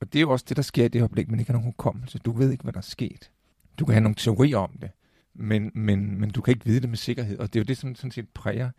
Og 0.00 0.12
det 0.12 0.18
er 0.18 0.20
jo 0.20 0.30
også 0.30 0.44
det, 0.48 0.56
der 0.56 0.62
sker 0.62 0.84
i 0.84 0.88
det 0.88 1.00
øjeblik, 1.00 1.30
men 1.30 1.40
ikke 1.40 1.52
har 1.52 1.58
nogen 1.58 1.68
hukommelse. 1.68 2.18
Du 2.18 2.32
ved 2.32 2.50
ikke, 2.50 2.62
hvad 2.62 2.72
der 2.72 2.78
er 2.78 2.82
sket. 2.82 3.30
Du 3.78 3.84
kan 3.84 3.92
have 3.92 4.02
nogle 4.02 4.14
teorier 4.14 4.58
om 4.58 4.78
det, 4.80 4.90
men, 5.34 5.70
men, 5.74 6.20
men 6.20 6.30
du 6.30 6.40
kan 6.40 6.52
ikke 6.52 6.64
vide 6.64 6.80
det 6.80 6.88
med 6.88 6.96
sikkerhed. 6.96 7.38
Og 7.38 7.52
det 7.52 7.58
er 7.58 7.60
jo 7.60 7.64
det, 7.64 7.76
som 7.76 7.94
sådan 7.94 8.10
set 8.10 8.28
præger 8.28 8.70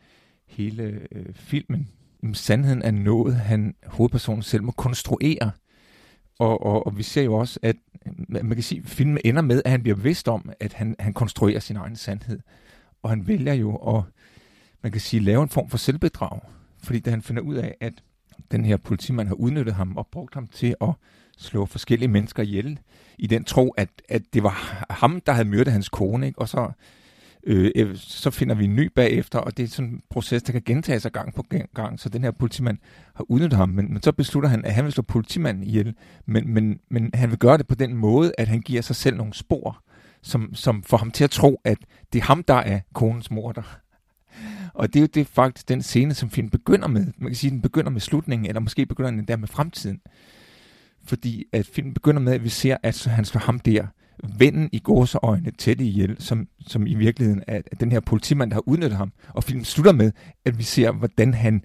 hele 0.47 1.07
øh, 1.11 1.33
filmen 1.33 1.89
sandheden 2.33 2.81
er 2.81 2.91
noget, 2.91 3.35
han, 3.35 3.75
hovedpersonen 3.85 4.43
selv 4.43 4.63
må 4.63 4.71
konstruere. 4.71 5.51
Og, 6.39 6.65
og, 6.65 6.87
og 6.87 6.97
vi 6.97 7.03
ser 7.03 7.23
jo 7.23 7.33
også, 7.33 7.59
at 7.63 7.75
man 8.27 8.49
kan 8.49 8.63
sige, 8.63 8.81
at 8.81 8.89
filmen 8.89 9.17
ender 9.25 9.41
med, 9.41 9.61
at 9.65 9.71
han 9.71 9.81
bliver 9.83 9.95
vidst 9.95 10.27
om, 10.27 10.51
at 10.59 10.73
han, 10.73 10.95
han 10.99 11.13
konstruerer 11.13 11.59
sin 11.59 11.75
egen 11.75 11.95
sandhed. 11.95 12.39
Og 13.03 13.09
han 13.09 13.27
vælger 13.27 13.53
jo 13.53 13.75
at, 13.75 14.03
man 14.81 14.91
kan 14.91 15.01
sige, 15.01 15.19
lave 15.19 15.43
en 15.43 15.49
form 15.49 15.69
for 15.69 15.77
selvbedrag. 15.77 16.39
Fordi 16.83 16.99
da 16.99 17.09
han 17.09 17.21
finder 17.21 17.41
ud 17.41 17.55
af, 17.55 17.75
at 17.81 17.93
den 18.51 18.65
her 18.65 18.77
politimand 18.77 19.27
har 19.27 19.35
udnyttet 19.35 19.75
ham 19.75 19.97
og 19.97 20.07
brugt 20.07 20.33
ham 20.33 20.47
til 20.47 20.75
at 20.81 20.89
slå 21.37 21.65
forskellige 21.65 22.09
mennesker 22.09 22.43
ihjel, 22.43 22.79
i 23.17 23.27
den 23.27 23.43
tro, 23.43 23.69
at, 23.69 23.89
at 24.09 24.21
det 24.33 24.43
var 24.43 24.85
ham, 24.89 25.21
der 25.21 25.31
havde 25.33 25.47
myrdet 25.47 25.73
hans 25.73 25.89
kone, 25.89 26.27
ikke? 26.27 26.39
og 26.39 26.49
så, 26.49 26.71
Øh, 27.43 27.71
øh, 27.75 27.95
så 27.95 28.31
finder 28.31 28.55
vi 28.55 28.65
en 28.65 28.75
ny 28.75 28.91
bagefter, 28.95 29.39
og 29.39 29.57
det 29.57 29.63
er 29.63 29.67
sådan 29.67 29.89
en 29.89 30.01
proces, 30.09 30.43
der 30.43 30.51
kan 30.51 30.61
gentage 30.65 30.99
sig 30.99 31.11
gang 31.11 31.33
på 31.33 31.45
gang, 31.75 31.99
så 31.99 32.09
den 32.09 32.23
her 32.23 32.31
politimand 32.31 32.77
har 33.15 33.25
udnyttet 33.31 33.57
ham, 33.57 33.69
men, 33.69 33.93
men 33.93 34.01
så 34.01 34.11
beslutter 34.11 34.49
han, 34.49 34.65
at 34.65 34.73
han 34.73 34.85
vil 34.85 34.93
slå 34.93 35.03
politimanden 35.03 35.63
ihjel, 35.63 35.95
men, 36.25 36.53
men, 36.53 36.79
men 36.89 37.09
han 37.13 37.29
vil 37.29 37.37
gøre 37.37 37.57
det 37.57 37.67
på 37.67 37.75
den 37.75 37.93
måde, 37.93 38.31
at 38.37 38.47
han 38.47 38.61
giver 38.61 38.81
sig 38.81 38.95
selv 38.95 39.17
nogle 39.17 39.33
spor, 39.33 39.83
som, 40.21 40.55
som 40.55 40.83
får 40.83 40.97
ham 40.97 41.11
til 41.11 41.23
at 41.23 41.31
tro, 41.31 41.61
at 41.63 41.77
det 42.13 42.19
er 42.19 42.23
ham, 42.23 42.43
der 42.43 42.53
er 42.53 42.79
konens 42.93 43.31
morder. 43.31 43.79
Og 44.73 44.93
det 44.93 44.99
er 44.99 45.01
jo 45.01 45.07
det 45.13 45.27
faktisk 45.27 45.69
den 45.69 45.81
scene, 45.81 46.13
som 46.13 46.29
filmen 46.29 46.49
begynder 46.49 46.87
med. 46.87 47.05
Man 47.17 47.29
kan 47.29 47.35
sige, 47.35 47.49
at 47.49 47.53
den 47.53 47.61
begynder 47.61 47.89
med 47.89 48.01
slutningen, 48.01 48.45
eller 48.47 48.59
måske 48.59 48.85
begynder 48.85 49.11
den 49.11 49.27
der 49.27 49.37
med 49.37 49.47
fremtiden. 49.47 50.01
Fordi 51.05 51.45
at 51.53 51.65
filmen 51.65 51.93
begynder 51.93 52.19
med, 52.19 52.33
at 52.33 52.43
vi 52.43 52.49
ser, 52.49 52.77
at 52.83 53.05
han 53.05 53.25
slår 53.25 53.39
ham 53.39 53.59
der, 53.59 53.87
vennen 54.37 54.69
i 54.71 54.79
gåseøjne 54.79 55.51
tæt 55.51 55.81
ihjel, 55.81 56.15
som, 56.19 56.47
som 56.67 56.87
i 56.87 56.95
virkeligheden 56.95 57.43
er 57.47 57.61
den 57.79 57.91
her 57.91 57.99
politimand, 57.99 58.51
der 58.51 58.55
har 58.55 58.67
udnyttet 58.67 58.97
ham. 58.97 59.13
Og 59.29 59.43
filmen 59.43 59.65
slutter 59.65 59.91
med, 59.91 60.11
at 60.45 60.57
vi 60.57 60.63
ser, 60.63 60.91
hvordan 60.91 61.33
han 61.33 61.63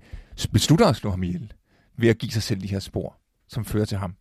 beslutter 0.53 0.87
at 0.87 0.97
slå 0.97 1.11
ham 1.11 1.23
ihjel, 1.23 1.53
ved 1.97 2.09
at 2.09 2.19
give 2.19 2.33
sig 2.33 2.43
selv 2.43 2.61
de 2.61 2.69
her 2.69 2.79
spor, 2.79 3.17
som 3.49 3.65
fører 3.65 3.85
til 3.85 3.99
ham. 3.99 4.15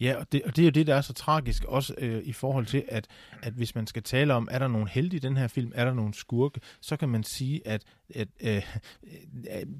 Ja, 0.00 0.16
og 0.16 0.32
det, 0.32 0.42
og 0.42 0.56
det 0.56 0.62
er 0.62 0.66
jo 0.66 0.70
det, 0.70 0.86
der 0.86 0.94
er 0.94 1.00
så 1.00 1.12
tragisk, 1.12 1.64
også 1.64 1.94
øh, 1.98 2.22
i 2.24 2.32
forhold 2.32 2.66
til, 2.66 2.84
at, 2.88 3.06
at 3.42 3.52
hvis 3.52 3.74
man 3.74 3.86
skal 3.86 4.02
tale 4.02 4.34
om, 4.34 4.48
er 4.50 4.58
der 4.58 4.68
nogen 4.68 4.88
held 4.88 5.12
i 5.12 5.18
den 5.18 5.36
her 5.36 5.48
film, 5.48 5.72
er 5.74 5.84
der 5.84 5.94
nogen 5.94 6.12
skurke, 6.12 6.60
så 6.80 6.96
kan 6.96 7.08
man 7.08 7.24
sige, 7.24 7.66
at, 7.68 7.82
at 8.14 8.28
øh, 8.40 8.56
øh 8.56 8.62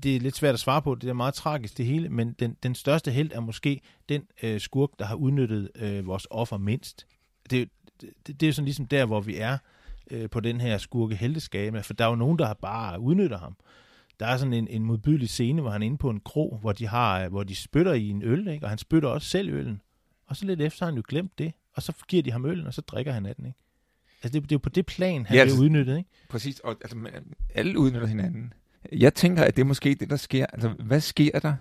det 0.02 0.16
er 0.16 0.20
lidt 0.20 0.36
svært 0.36 0.54
at 0.54 0.60
svare 0.60 0.82
på, 0.82 0.94
det 0.94 1.08
er 1.08 1.12
meget 1.12 1.34
tragisk 1.34 1.78
det 1.78 1.86
hele, 1.86 2.08
men 2.08 2.32
den, 2.32 2.56
den 2.62 2.74
største 2.74 3.10
held 3.10 3.32
er 3.32 3.40
måske 3.40 3.80
den 4.08 4.22
øh, 4.42 4.60
skurk, 4.60 4.90
der 4.98 5.04
har 5.04 5.14
udnyttet 5.14 5.70
øh, 5.74 6.06
vores 6.06 6.26
offer 6.30 6.58
mindst. 6.58 7.06
Det, 7.50 7.68
det, 8.00 8.10
det 8.26 8.42
er 8.42 8.46
jo 8.46 8.52
sådan 8.52 8.64
ligesom 8.64 8.86
der, 8.86 9.06
hvor 9.06 9.20
vi 9.20 9.36
er 9.36 9.58
øh, 10.10 10.30
på 10.30 10.40
den 10.40 10.60
her 10.60 10.78
skurke 10.78 11.16
heldeskab, 11.16 11.74
for 11.84 11.94
der 11.94 12.04
er 12.04 12.08
jo 12.08 12.14
nogen, 12.14 12.38
der 12.38 12.46
har 12.46 12.54
bare 12.54 13.00
udnytter 13.00 13.38
ham. 13.38 13.56
Der 14.20 14.26
er 14.26 14.36
sådan 14.36 14.52
en, 14.52 14.68
en 14.68 14.84
modbydelig 14.84 15.28
scene, 15.28 15.60
hvor 15.60 15.70
han 15.70 15.82
er 15.82 15.86
inde 15.86 15.98
på 15.98 16.10
en 16.10 16.20
krog, 16.20 16.58
hvor 16.60 16.72
de, 16.72 16.86
har, 16.86 17.28
hvor 17.28 17.42
de 17.42 17.54
spytter 17.56 17.92
i 17.92 18.08
en 18.08 18.22
øl, 18.22 18.48
ikke? 18.48 18.66
og 18.66 18.68
han 18.68 18.78
spytter 18.78 19.08
også 19.08 19.28
selv 19.28 19.48
øllen. 19.48 19.82
Og 20.26 20.36
så 20.36 20.46
lidt 20.46 20.60
efter 20.60 20.84
har 20.84 20.90
han 20.90 20.96
jo 20.96 21.02
glemt 21.08 21.38
det, 21.38 21.52
og 21.74 21.82
så 21.82 21.92
giver 22.08 22.22
de 22.22 22.30
ham 22.32 22.46
øllen, 22.46 22.66
og 22.66 22.74
så 22.74 22.80
drikker 22.80 23.12
han 23.12 23.26
af 23.26 23.36
den, 23.36 23.46
ikke? 23.46 23.58
Altså, 24.22 24.40
det, 24.40 24.42
det 24.42 24.52
er 24.52 24.56
jo 24.56 24.58
på 24.58 24.68
det 24.68 24.86
plan, 24.86 25.26
han 25.26 25.36
ja, 25.36 25.40
altså, 25.40 25.56
bliver 25.56 25.64
udnyttet, 25.64 25.96
ikke? 25.96 26.10
Præcis, 26.28 26.60
og 26.60 26.76
altså, 26.82 26.96
alle 27.54 27.78
udnytter 27.78 28.06
hinanden. 28.06 28.52
Jeg 28.92 29.14
tænker, 29.14 29.44
at 29.44 29.56
det 29.56 29.62
er 29.62 29.66
måske 29.66 29.94
det, 29.94 30.10
der 30.10 30.16
sker. 30.16 30.46
Altså, 30.46 30.68
hvad 30.68 31.00
sker 31.00 31.38
der 31.38 31.54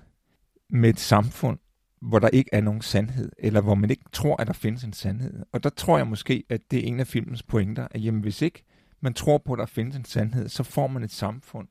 med 0.70 0.90
et 0.90 1.00
samfund, 1.00 1.58
hvor 2.02 2.20
der 2.20 2.30
ikke 2.30 2.50
er 2.54 2.62
nogen 2.62 2.82
sandhed, 2.82 3.32
eller 3.38 3.62
hvor 3.62 3.76
man 3.76 3.90
ikke 3.90 4.04
tror, 4.14 4.42
at 4.42 4.48
der 4.48 4.54
findes 4.54 4.84
en 4.84 4.94
sandhed? 4.94 5.46
Og 5.52 5.64
der 5.64 5.70
tror 5.70 5.98
jeg 5.98 6.08
måske, 6.08 6.44
at 6.50 6.62
det 6.72 6.80
er 6.80 6.84
en 6.88 7.00
af 7.00 7.08
filmens 7.08 7.44
pointer, 7.44 7.88
at 7.92 8.06
jamen, 8.06 8.22
hvis 8.22 8.42
ikke 8.42 8.64
man 9.02 9.14
tror 9.14 9.38
på, 9.38 9.54
at 9.54 9.60
der 9.60 9.66
findes 9.66 9.96
en 9.96 10.06
sandhed, 10.06 10.50
så 10.50 10.64
får 10.64 10.88
man 10.88 11.04
et 11.04 11.12
samfund, 11.12 11.68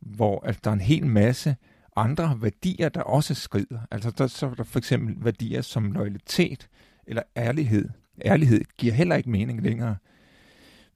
hvor 0.00 0.46
altså, 0.46 0.60
der 0.64 0.70
er 0.70 0.74
en 0.74 0.80
hel 0.80 1.06
masse 1.06 1.56
andre 1.96 2.38
værdier, 2.42 2.88
der 2.88 3.02
også 3.02 3.34
skrider. 3.34 3.80
Altså 3.90 4.10
der, 4.10 4.26
så 4.26 4.46
er 4.46 4.54
der 4.54 4.64
for 4.64 4.78
eksempel 4.78 5.24
værdier 5.24 5.62
som 5.62 5.92
loyalitet 5.92 6.68
eller 7.06 7.22
ærlighed. 7.36 7.88
Ærlighed 8.24 8.60
giver 8.78 8.92
heller 8.92 9.16
ikke 9.16 9.30
mening 9.30 9.62
længere, 9.62 9.96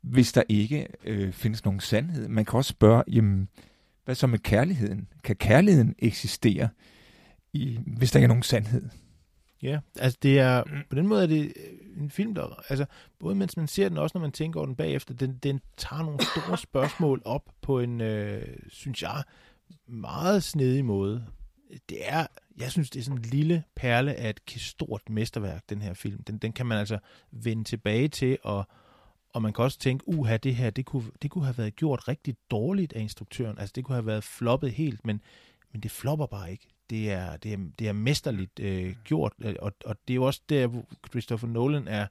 hvis 0.00 0.33
der 0.33 0.43
ikke 0.49 0.87
øh, 1.05 1.33
findes 1.33 1.64
nogen 1.64 1.81
sandhed. 1.81 2.29
Man 2.29 2.45
kan 2.45 2.57
også 2.57 2.69
spørge, 2.69 3.05
jamen, 3.09 3.49
hvad 4.05 4.14
så 4.14 4.26
med 4.26 4.38
kærligheden? 4.38 5.09
Kan 5.25 5.37
kærligheden 5.37 5.95
eksistere, 5.99 6.69
i, 7.55 7.79
hvis 7.87 8.11
der 8.11 8.19
ikke 8.19 8.25
er 8.25 8.29
nogen 8.29 8.43
sandhed? 8.43 8.89
Ja, 9.63 9.81
altså 9.99 10.19
det 10.23 10.39
er, 10.39 10.63
på 10.91 10.97
den 10.97 11.07
måde 11.07 11.23
er 11.23 11.27
det 11.27 11.53
en 11.97 12.11
film, 12.11 12.35
der, 12.35 12.63
altså 12.69 12.87
både 13.19 13.35
mens 13.35 13.57
man 13.57 13.67
ser 13.67 13.89
den, 13.89 13.99
også 13.99 14.19
når 14.19 14.21
man 14.21 14.33
tænker 14.33 14.61
over 14.61 14.67
den 14.67 14.77
bagefter, 14.77 15.15
den, 15.15 15.39
den 15.43 15.61
tager 15.77 16.03
nogle 16.03 16.19
store 16.25 16.59
spørgsmål 16.59 17.23
op 17.25 17.51
på 17.63 17.81
en, 17.81 18.01
øh, 18.01 18.57
synes 18.69 19.03
jeg, 19.03 19.23
meget 19.87 20.45
snedig 20.45 20.85
måde. 20.85 21.27
Det 21.89 21.99
er, 22.01 22.27
jeg 22.59 22.71
synes, 22.71 22.91
det 22.91 23.01
er 23.01 23.05
sådan 23.05 23.19
en 23.19 23.25
lille 23.25 23.65
perle 23.77 24.15
af 24.15 24.31
et 24.31 24.41
stort 24.57 25.03
mesterværk, 25.11 25.63
den 25.69 25.83
her 25.83 25.95
film. 25.95 26.23
Den, 26.23 26.39
den 26.39 26.53
kan 26.53 26.67
man 26.67 26.79
altså 26.79 26.99
vende 27.31 27.65
tilbage 27.65 28.09
til, 28.09 28.39
og, 28.43 28.65
og 29.33 29.43
man 29.43 29.53
kan 29.53 29.65
også 29.65 29.79
tænke, 29.79 30.09
uha, 30.09 30.37
det 30.37 30.57
her, 30.57 30.71
det 30.71 30.87
kunne, 30.87 31.11
det 31.23 31.31
kunne 31.31 31.45
have 31.45 31.59
været 31.59 31.77
gjort 31.77 32.09
rigtig 32.09 32.37
dårligt 32.51 32.93
af 32.93 33.01
instruktøren. 33.01 33.59
Altså, 33.59 33.73
det 33.77 33.85
kunne 33.85 33.97
have 33.97 34.07
været 34.07 34.25
floppet 34.25 34.73
helt, 34.73 35.07
men, 35.07 35.21
men 35.73 35.81
det 35.81 35.91
flopper 35.91 36.27
bare 36.27 36.53
ikke. 36.53 36.74
Det 36.91 37.12
er, 37.12 37.37
det 37.37 37.53
er, 37.53 37.59
det 37.79 37.88
er 37.88 37.93
mesterligt 37.93 38.61
øh, 38.61 38.95
gjort, 39.05 39.33
og, 39.59 39.73
og 39.85 39.97
det 40.09 40.14
er 40.14 40.17
jo 40.17 40.25
også 40.25 40.41
der, 40.49 40.67
hvor 40.67 40.85
Christopher 41.11 41.49
Nolan 41.49 41.88
er, 41.88 42.07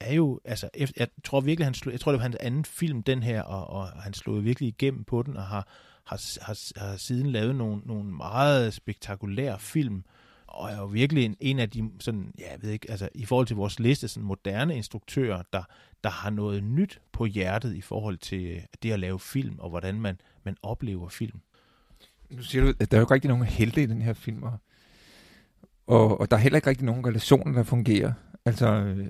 er 0.00 0.14
jo, 0.14 0.40
altså, 0.44 0.68
jeg 0.96 1.08
tror 1.24 1.40
virkelig, 1.40 1.66
han 1.66 1.74
slog, 1.74 1.92
jeg 1.92 2.00
tror, 2.00 2.12
det 2.12 2.18
var 2.18 2.22
hans 2.22 2.36
anden 2.36 2.64
film, 2.64 3.02
den 3.02 3.22
her, 3.22 3.42
og, 3.42 3.66
og 3.66 4.02
han 4.02 4.14
slog 4.14 4.44
virkelig 4.44 4.68
igennem 4.68 5.04
på 5.04 5.22
den, 5.22 5.36
og 5.36 5.42
har, 5.42 5.68
har, 6.04 6.44
har, 6.44 6.80
har 6.80 6.96
siden 6.96 7.30
lavet 7.30 7.56
nogle, 7.56 7.82
nogle 7.84 8.04
meget 8.04 8.74
spektakulære 8.74 9.58
film, 9.58 10.04
og 10.46 10.70
er 10.70 10.78
jo 10.78 10.84
virkelig 10.84 11.24
en, 11.24 11.36
en 11.40 11.58
af 11.58 11.70
de, 11.70 11.90
sådan, 12.00 12.34
ja, 12.38 12.50
jeg 12.50 12.62
ved 12.62 12.70
ikke, 12.70 12.90
altså 12.90 13.08
i 13.14 13.24
forhold 13.24 13.46
til 13.46 13.56
vores 13.56 13.80
liste, 13.80 14.08
sådan 14.08 14.26
moderne 14.26 14.76
instruktører, 14.76 15.42
der, 15.52 15.62
der 16.04 16.10
har 16.10 16.30
noget 16.30 16.64
nyt 16.64 17.00
på 17.12 17.24
hjertet 17.24 17.74
i 17.74 17.80
forhold 17.80 18.18
til 18.18 18.62
det 18.82 18.92
at 18.92 19.00
lave 19.00 19.20
film, 19.20 19.58
og 19.58 19.70
hvordan 19.70 20.00
man, 20.00 20.20
man 20.44 20.56
oplever 20.62 21.08
film. 21.08 21.40
Nu 22.36 22.42
siger 22.42 22.64
du, 22.64 22.72
at 22.80 22.90
der 22.90 22.96
er 22.96 23.00
jo 23.00 23.04
ikke 23.04 23.14
rigtig 23.14 23.28
nogen 23.28 23.44
helte 23.44 23.82
i 23.82 23.86
den 23.86 24.02
her 24.02 24.12
film, 24.12 24.42
og, 24.42 24.58
og, 25.86 26.20
og 26.20 26.30
der 26.30 26.36
er 26.36 26.40
heller 26.40 26.56
ikke 26.56 26.70
rigtig 26.70 26.86
nogen 26.86 27.06
relationer, 27.06 27.52
der 27.52 27.62
fungerer. 27.62 28.12
Altså, 28.44 28.66
øh, 28.66 29.06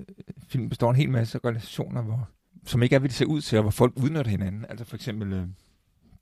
filmen 0.47 0.69
består 0.69 0.89
en 0.89 0.95
hel 0.95 1.09
masse 1.09 1.39
relationer, 1.45 2.01
hvor, 2.01 2.29
som 2.65 2.83
ikke 2.83 2.95
er, 2.95 2.99
hvad 2.99 3.09
det 3.09 3.17
ser 3.17 3.25
ud 3.25 3.41
til, 3.41 3.57
og 3.57 3.61
hvor 3.61 3.71
folk 3.71 3.93
udnytter 3.95 4.31
hinanden. 4.31 4.65
Altså 4.69 4.85
for 4.85 4.95
eksempel, 4.95 5.33
øh, 5.33 5.47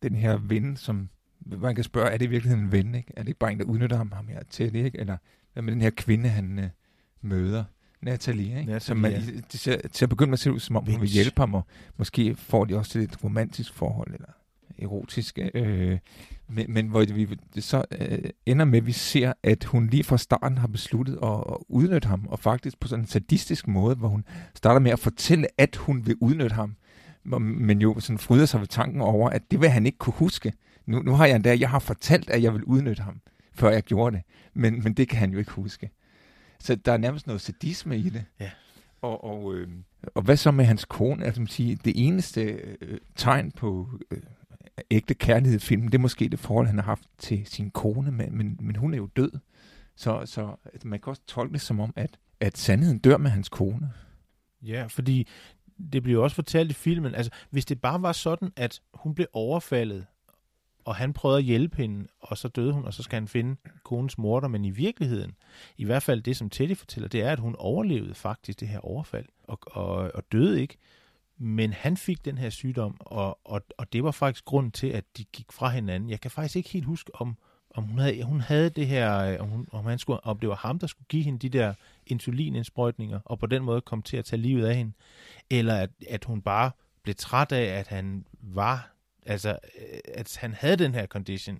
den 0.03 0.15
her 0.15 0.37
ven, 0.37 0.77
som 0.77 1.09
man 1.45 1.75
kan 1.75 1.83
spørge, 1.83 2.09
er 2.09 2.17
det 2.17 2.25
i 2.25 2.29
virkeligheden 2.29 2.65
en 2.65 2.71
ven? 2.71 2.95
Ikke? 2.95 3.13
Er 3.17 3.21
det 3.21 3.27
ikke 3.27 3.39
bare 3.39 3.51
en, 3.51 3.59
der 3.59 3.65
udnytter 3.65 3.97
ham, 3.97 4.11
ham 4.11 4.27
her 4.27 4.43
til 4.49 4.73
det? 4.73 4.85
Ikke? 4.85 4.99
Eller 4.99 5.17
hvad 5.53 5.63
med 5.63 5.73
den 5.73 5.81
her 5.81 5.89
kvinde, 5.89 6.29
han 6.29 6.59
øh, 6.59 6.69
møder? 7.21 7.63
Natalie, 8.01 8.45
ikke? 8.45 8.55
Natalie, 8.55 8.79
som 8.79 8.97
man, 8.97 9.11
ja. 9.11 9.19
ser, 9.49 9.87
til 9.87 10.05
at 10.05 10.09
begynde 10.09 10.29
med 10.29 10.33
at 10.33 10.39
se 10.39 10.51
ud, 10.51 10.59
som 10.59 10.75
om 10.75 10.85
hun 10.85 11.01
vil 11.01 11.09
hjælpe 11.09 11.41
ham, 11.41 11.53
og 11.53 11.67
måske 11.97 12.35
får 12.35 12.65
de 12.65 12.77
også 12.77 12.99
et 12.99 13.23
romantisk 13.23 13.73
forhold, 13.73 14.13
eller 14.13 14.29
erotisk, 14.79 15.39
øh, 15.53 15.97
men, 16.49 16.73
men 16.73 16.87
hvor 16.87 17.05
vi 17.13 17.61
så 17.61 17.83
øh, 17.91 18.29
ender 18.45 18.65
med, 18.65 18.77
at 18.79 18.85
vi 18.85 18.91
ser, 18.91 19.33
at 19.43 19.63
hun 19.63 19.87
lige 19.87 20.03
fra 20.03 20.17
starten 20.17 20.57
har 20.57 20.67
besluttet 20.67 21.19
at, 21.23 21.29
at 21.29 21.57
udnytte 21.69 22.07
ham, 22.07 22.25
og 22.27 22.39
faktisk 22.39 22.79
på 22.79 22.87
sådan 22.87 23.03
en 23.03 23.07
sadistisk 23.07 23.67
måde, 23.67 23.95
hvor 23.95 24.07
hun 24.07 24.25
starter 24.55 24.79
med 24.79 24.91
at 24.91 24.99
fortælle, 24.99 25.47
at 25.57 25.75
hun 25.75 26.05
vil 26.05 26.15
udnytte 26.21 26.55
ham, 26.55 26.75
men 27.39 27.81
jo 27.81 27.99
sådan 27.99 28.17
fryder 28.17 28.45
sig 28.45 28.59
ved 28.59 28.67
tanken 28.67 29.01
over, 29.01 29.29
at 29.29 29.51
det 29.51 29.61
vil 29.61 29.69
han 29.69 29.85
ikke 29.85 29.97
kunne 29.97 30.13
huske. 30.13 30.53
Nu, 30.85 31.01
nu 31.01 31.13
har 31.13 31.25
jeg 31.25 31.35
endda, 31.35 31.57
jeg 31.59 31.69
har 31.69 31.79
fortalt, 31.79 32.29
at 32.29 32.43
jeg 32.43 32.53
vil 32.53 32.63
udnytte 32.63 33.03
ham, 33.03 33.21
før 33.53 33.69
jeg 33.69 33.83
gjorde 33.83 34.15
det, 34.15 34.23
men, 34.53 34.83
men 34.83 34.93
det 34.93 35.09
kan 35.09 35.19
han 35.19 35.31
jo 35.31 35.39
ikke 35.39 35.51
huske. 35.51 35.89
Så 36.59 36.75
der 36.75 36.91
er 36.91 36.97
nærmest 36.97 37.27
noget 37.27 37.41
sadisme 37.41 37.97
i 37.97 38.09
det. 38.09 38.25
Ja. 38.39 38.49
Og, 39.01 39.23
og, 39.23 39.55
øh, 39.55 39.67
og 40.15 40.21
hvad 40.21 40.37
så 40.37 40.51
med 40.51 40.65
hans 40.65 40.85
kone? 40.85 41.25
Altså, 41.25 41.41
man 41.41 41.47
sige, 41.47 41.75
det 41.85 41.93
eneste 42.07 42.41
øh, 42.81 42.97
tegn 43.15 43.51
på 43.51 43.89
øh, 44.11 44.19
ægte 44.91 45.13
kærlighed 45.13 45.59
i 45.59 45.63
filmen, 45.63 45.87
det 45.87 45.95
er 45.95 45.99
måske 45.99 46.29
det 46.29 46.39
forhold, 46.39 46.67
han 46.67 46.77
har 46.77 46.83
haft 46.83 47.03
til 47.17 47.45
sin 47.45 47.71
kone, 47.71 48.11
men, 48.11 48.37
men, 48.37 48.57
men 48.61 48.75
hun 48.75 48.93
er 48.93 48.97
jo 48.97 49.09
død. 49.15 49.31
Så, 49.95 50.25
så 50.25 50.55
altså, 50.73 50.87
man 50.87 50.99
kan 50.99 51.09
også 51.09 51.21
tolke 51.27 51.53
det 51.53 51.61
som 51.61 51.79
om, 51.79 51.93
at, 51.95 52.17
at 52.39 52.57
sandheden 52.57 52.99
dør 52.99 53.17
med 53.17 53.31
hans 53.31 53.49
kone. 53.49 53.93
Ja, 54.61 54.85
fordi 54.85 55.27
det 55.93 56.03
bliver 56.03 56.23
også 56.23 56.35
fortalt 56.35 56.71
i 56.71 56.73
filmen, 56.73 57.15
altså 57.15 57.31
hvis 57.49 57.65
det 57.65 57.81
bare 57.81 58.01
var 58.01 58.11
sådan, 58.11 58.51
at 58.55 58.81
hun 58.93 59.15
blev 59.15 59.27
overfaldet, 59.33 60.05
og 60.85 60.95
han 60.95 61.13
prøvede 61.13 61.37
at 61.37 61.43
hjælpe 61.43 61.77
hende, 61.77 62.07
og 62.19 62.37
så 62.37 62.47
døde 62.47 62.73
hun, 62.73 62.85
og 62.85 62.93
så 62.93 63.03
skal 63.03 63.15
han 63.15 63.27
finde 63.27 63.55
konens 63.83 64.17
morter, 64.17 64.47
men 64.47 64.65
i 64.65 64.69
virkeligheden, 64.69 65.35
i 65.77 65.85
hvert 65.85 66.03
fald 66.03 66.21
det, 66.21 66.37
som 66.37 66.49
Teddy 66.49 66.77
fortæller, 66.77 67.09
det 67.09 67.21
er, 67.21 67.31
at 67.31 67.39
hun 67.39 67.55
overlevede 67.55 68.15
faktisk 68.15 68.59
det 68.59 68.67
her 68.67 68.79
overfald, 68.79 69.25
og, 69.43 69.59
og, 69.65 70.11
og 70.15 70.23
døde 70.31 70.61
ikke, 70.61 70.77
men 71.37 71.73
han 71.73 71.97
fik 71.97 72.25
den 72.25 72.37
her 72.37 72.49
sygdom, 72.49 72.97
og, 72.99 73.39
og, 73.43 73.61
og 73.77 73.93
det 73.93 74.03
var 74.03 74.11
faktisk 74.11 74.45
grund 74.45 74.71
til, 74.71 74.87
at 74.87 75.03
de 75.17 75.23
gik 75.23 75.51
fra 75.51 75.69
hinanden. 75.69 76.09
Jeg 76.09 76.21
kan 76.21 76.31
faktisk 76.31 76.55
ikke 76.55 76.69
helt 76.69 76.85
huske, 76.85 77.15
om, 77.15 77.37
om 77.73 77.83
hun 77.83 77.99
havde, 77.99 78.23
hun 78.23 78.41
havde 78.41 78.69
det 78.69 78.87
her, 78.87 79.19
øh, 79.19 79.39
om, 79.39 79.49
hun, 79.49 79.67
om, 79.71 79.85
han 79.85 79.99
skulle, 79.99 80.25
om 80.25 80.39
det 80.39 80.49
var 80.49 80.55
ham, 80.55 80.79
der 80.79 80.87
skulle 80.87 81.07
give 81.09 81.23
hende 81.23 81.39
de 81.39 81.49
der 81.49 81.73
insulinindsprøjtninger, 82.07 83.19
og 83.25 83.39
på 83.39 83.45
den 83.45 83.63
måde 83.63 83.81
kom 83.81 84.01
til 84.01 84.17
at 84.17 84.25
tage 84.25 84.41
livet 84.41 84.65
af 84.65 84.75
hende, 84.75 84.91
eller 85.49 85.75
at, 85.75 85.89
at 86.09 86.25
hun 86.25 86.41
bare 86.41 86.71
blev 87.03 87.15
træt 87.15 87.51
af, 87.51 87.79
at 87.79 87.87
han 87.87 88.25
var, 88.41 88.95
altså, 89.25 89.49
øh, 89.49 89.99
at 90.13 90.37
han 90.41 90.53
havde 90.53 90.75
den 90.75 90.93
her 90.93 91.05
condition. 91.05 91.59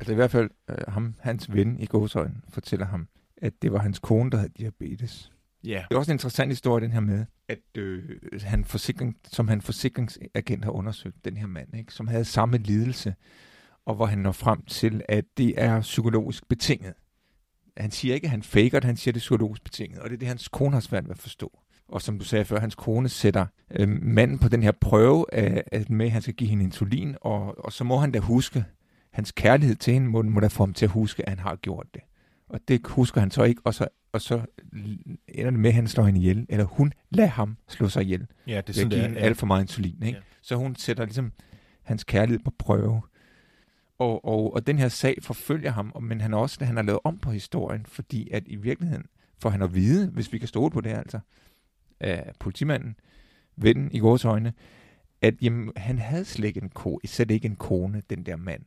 Altså 0.00 0.12
i 0.12 0.14
hvert 0.14 0.30
fald, 0.30 0.50
øh, 0.68 0.76
ham, 0.88 1.14
hans 1.20 1.52
ven 1.52 1.80
i 1.80 1.86
godsøjen 1.86 2.44
fortæller 2.48 2.86
ham, 2.86 3.08
at 3.36 3.62
det 3.62 3.72
var 3.72 3.78
hans 3.78 3.98
kone, 3.98 4.30
der 4.30 4.36
havde 4.36 4.52
diabetes. 4.58 5.32
Ja. 5.64 5.84
Det 5.88 5.94
er 5.94 5.98
også 5.98 6.12
en 6.12 6.14
interessant 6.14 6.50
historie, 6.50 6.84
den 6.84 6.92
her 6.92 7.00
med, 7.00 7.24
at 7.48 7.58
øh, 7.78 8.02
han 8.42 8.64
forsikring, 8.64 9.16
som 9.32 9.48
han 9.48 9.60
forsikringsagent 9.60 10.64
har 10.64 10.72
undersøgt, 10.72 11.24
den 11.24 11.36
her 11.36 11.46
mand, 11.46 11.76
ikke, 11.76 11.92
som 11.94 12.08
havde 12.08 12.24
samme 12.24 12.58
lidelse, 12.58 13.14
og 13.86 13.94
hvor 13.94 14.06
han 14.06 14.18
når 14.18 14.32
frem 14.32 14.62
til, 14.62 15.02
at 15.08 15.24
det 15.36 15.54
er 15.56 15.80
psykologisk 15.80 16.48
betinget. 16.48 16.94
Han 17.76 17.90
siger 17.90 18.14
ikke, 18.14 18.24
at 18.24 18.30
han 18.30 18.42
faker 18.42 18.80
det, 18.80 18.84
han 18.84 18.96
siger, 18.96 19.12
at 19.12 19.14
det 19.14 19.20
er 19.20 19.22
psykologisk 19.22 19.64
betinget, 19.64 19.98
og 19.98 20.10
det 20.10 20.14
er 20.14 20.18
det, 20.18 20.28
hans 20.28 20.48
kone 20.48 20.72
har 20.72 20.80
svært 20.80 21.04
ved 21.04 21.10
at 21.10 21.18
forstå. 21.18 21.58
Og 21.88 22.02
som 22.02 22.18
du 22.18 22.24
sagde 22.24 22.44
før, 22.44 22.60
hans 22.60 22.74
kone 22.74 23.08
sætter 23.08 23.46
øh, 23.70 23.88
manden 23.88 24.38
på 24.38 24.48
den 24.48 24.62
her 24.62 24.72
prøve 24.72 25.26
af, 25.32 25.64
at 25.66 25.90
med, 25.90 26.06
at 26.06 26.12
han 26.12 26.22
skal 26.22 26.34
give 26.34 26.50
hende 26.50 26.64
insulin, 26.64 27.16
og, 27.20 27.64
og 27.64 27.72
så 27.72 27.84
må 27.84 27.96
han 27.96 28.12
da 28.12 28.18
huske, 28.18 28.64
hans 29.12 29.32
kærlighed 29.32 29.76
til 29.76 29.94
hende 29.94 30.08
må, 30.08 30.22
må 30.22 30.40
da 30.40 30.46
få 30.46 30.62
ham 30.62 30.74
til 30.74 30.86
at 30.86 30.90
huske, 30.90 31.22
at 31.22 31.28
han 31.28 31.38
har 31.38 31.56
gjort 31.56 31.86
det. 31.94 32.02
Og 32.50 32.60
det 32.68 32.86
husker 32.86 33.20
han 33.20 33.30
så 33.30 33.42
ikke, 33.42 33.60
og 33.64 33.74
så, 33.74 33.88
og 34.12 34.20
så 34.20 34.42
ender 35.28 35.50
det 35.50 35.60
med, 35.60 35.70
at 35.70 35.74
han 35.74 35.88
slår 35.88 36.04
hende 36.04 36.20
ihjel, 36.20 36.46
eller 36.48 36.64
hun 36.64 36.92
lader 37.10 37.28
ham 37.28 37.56
slå 37.68 37.88
sig 37.88 38.02
ihjel. 38.02 38.26
Ja, 38.46 38.60
det 38.60 38.68
er 38.68 38.72
sådan, 38.72 38.90
det 38.90 39.18
er. 39.18 39.24
alt 39.24 39.36
for 39.36 39.46
meget 39.46 39.62
insulin. 39.62 40.02
Ikke? 40.02 40.18
Ja. 40.18 40.22
Så 40.42 40.56
hun 40.56 40.76
sætter 40.76 41.04
ligesom 41.04 41.32
hans 41.82 42.04
kærlighed 42.04 42.40
på 42.44 42.52
prøve. 42.58 43.02
Og, 43.98 44.24
og, 44.24 44.54
og 44.54 44.66
den 44.66 44.78
her 44.78 44.88
sag 44.88 45.18
forfølger 45.22 45.70
ham, 45.70 45.92
men 46.02 46.20
han 46.20 46.32
er 46.32 46.38
også, 46.38 46.64
han 46.64 46.76
har 46.76 46.82
lavet 46.82 47.00
om 47.04 47.18
på 47.18 47.30
historien, 47.30 47.86
fordi 47.86 48.30
at 48.30 48.42
i 48.46 48.56
virkeligheden 48.56 49.04
får 49.38 49.50
han 49.50 49.62
at 49.62 49.74
vide, 49.74 50.10
hvis 50.10 50.32
vi 50.32 50.38
kan 50.38 50.48
stole 50.48 50.70
på 50.70 50.80
det 50.80 50.90
altså, 50.90 51.20
af 52.00 52.32
politimanden, 52.40 52.96
vennen 53.56 53.90
i 53.92 53.98
vores 53.98 54.24
øjne, 54.24 54.52
at 55.22 55.34
jamen, 55.42 55.72
han 55.76 55.98
havde 55.98 56.24
slet 56.24 56.48
ikke 56.48 56.62
en 56.62 56.68
ko, 56.68 57.00
slet 57.04 57.30
ikke 57.30 57.46
en 57.46 57.56
kone, 57.56 58.02
den 58.10 58.26
der 58.26 58.36
mand. 58.36 58.62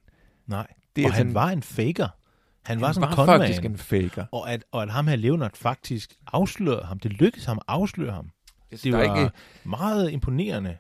Nej, 0.48 0.68
Det 0.96 1.06
og 1.06 1.14
han 1.14 1.34
var 1.34 1.50
en 1.50 1.64
faker. 1.64 2.08
Han, 2.64 2.82
var 2.82 2.92
sådan 2.92 3.08
en 3.08 3.18
var 3.18 3.26
conman. 3.26 3.40
faktisk 3.40 3.66
en 3.66 3.78
faker. 3.78 4.26
Og 4.32 4.52
at, 4.52 4.64
og 4.72 4.84
at 4.84 4.90
ham 4.90 5.08
her 5.08 5.16
Leonard 5.16 5.52
faktisk 5.56 6.14
afslørede 6.28 6.86
ham. 6.86 7.00
Det 7.00 7.12
lykkedes 7.14 7.46
ham 7.46 7.58
at 7.58 7.64
afsløre 7.68 8.12
ham. 8.14 8.30
Det 8.72 8.84
der, 8.84 8.98
er 8.98 9.08
var 9.08 9.20
ikke, 9.24 9.32
meget 9.64 10.12
imponerende. 10.12 10.78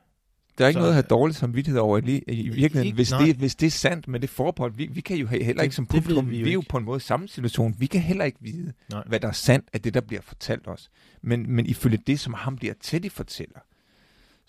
der 0.57 0.63
er 0.63 0.67
ikke 0.67 0.75
så- 0.75 0.79
noget 0.79 0.89
at 0.91 0.95
have 0.95 1.05
dårlig 1.09 1.35
samvittighed 1.35 1.79
over 1.81 1.97
i, 1.97 2.01
li- 2.01 2.23
i 2.33 2.41
virkeligheden, 2.49 2.85
Ikke- 2.85 2.95
hvis, 2.95 3.11
nej. 3.11 3.25
det, 3.25 3.35
hvis 3.35 3.55
det 3.55 3.67
er 3.67 3.71
sandt 3.71 4.07
med 4.07 4.19
det 4.19 4.29
forbehold. 4.29 4.73
Vi, 4.75 4.85
vi 4.85 5.01
kan 5.01 5.17
jo 5.17 5.25
he- 5.27 5.29
heller 5.29 5.53
Det- 5.53 5.63
ikke 5.63 5.75
som 5.75 5.85
det 5.85 5.95
publikum, 6.03 6.25
vi 6.29 6.31
vi, 6.31 6.37
jo 6.39 6.43
vi 6.43 6.49
er 6.49 6.53
jo 6.53 6.63
på 6.69 6.77
en 6.77 6.85
måde 6.85 6.97
i 6.97 6.99
samme 6.99 7.27
situation. 7.27 7.75
Vi 7.77 7.85
kan 7.85 8.01
heller 8.01 8.25
ikke 8.25 8.37
vide, 8.41 8.73
Nej. 8.91 9.03
hvad 9.05 9.19
der 9.19 9.27
er 9.27 9.31
sandt 9.31 9.67
af 9.73 9.81
det, 9.81 9.93
der 9.93 10.01
bliver 10.01 10.21
fortalt 10.21 10.67
os. 10.67 10.89
Men, 11.21 11.51
men 11.55 11.65
ifølge 11.65 11.97
det, 12.07 12.19
som 12.19 12.33
ham 12.33 12.55
bliver 12.55 12.73
Teddy 12.81 13.11
fortæller, 13.11 13.59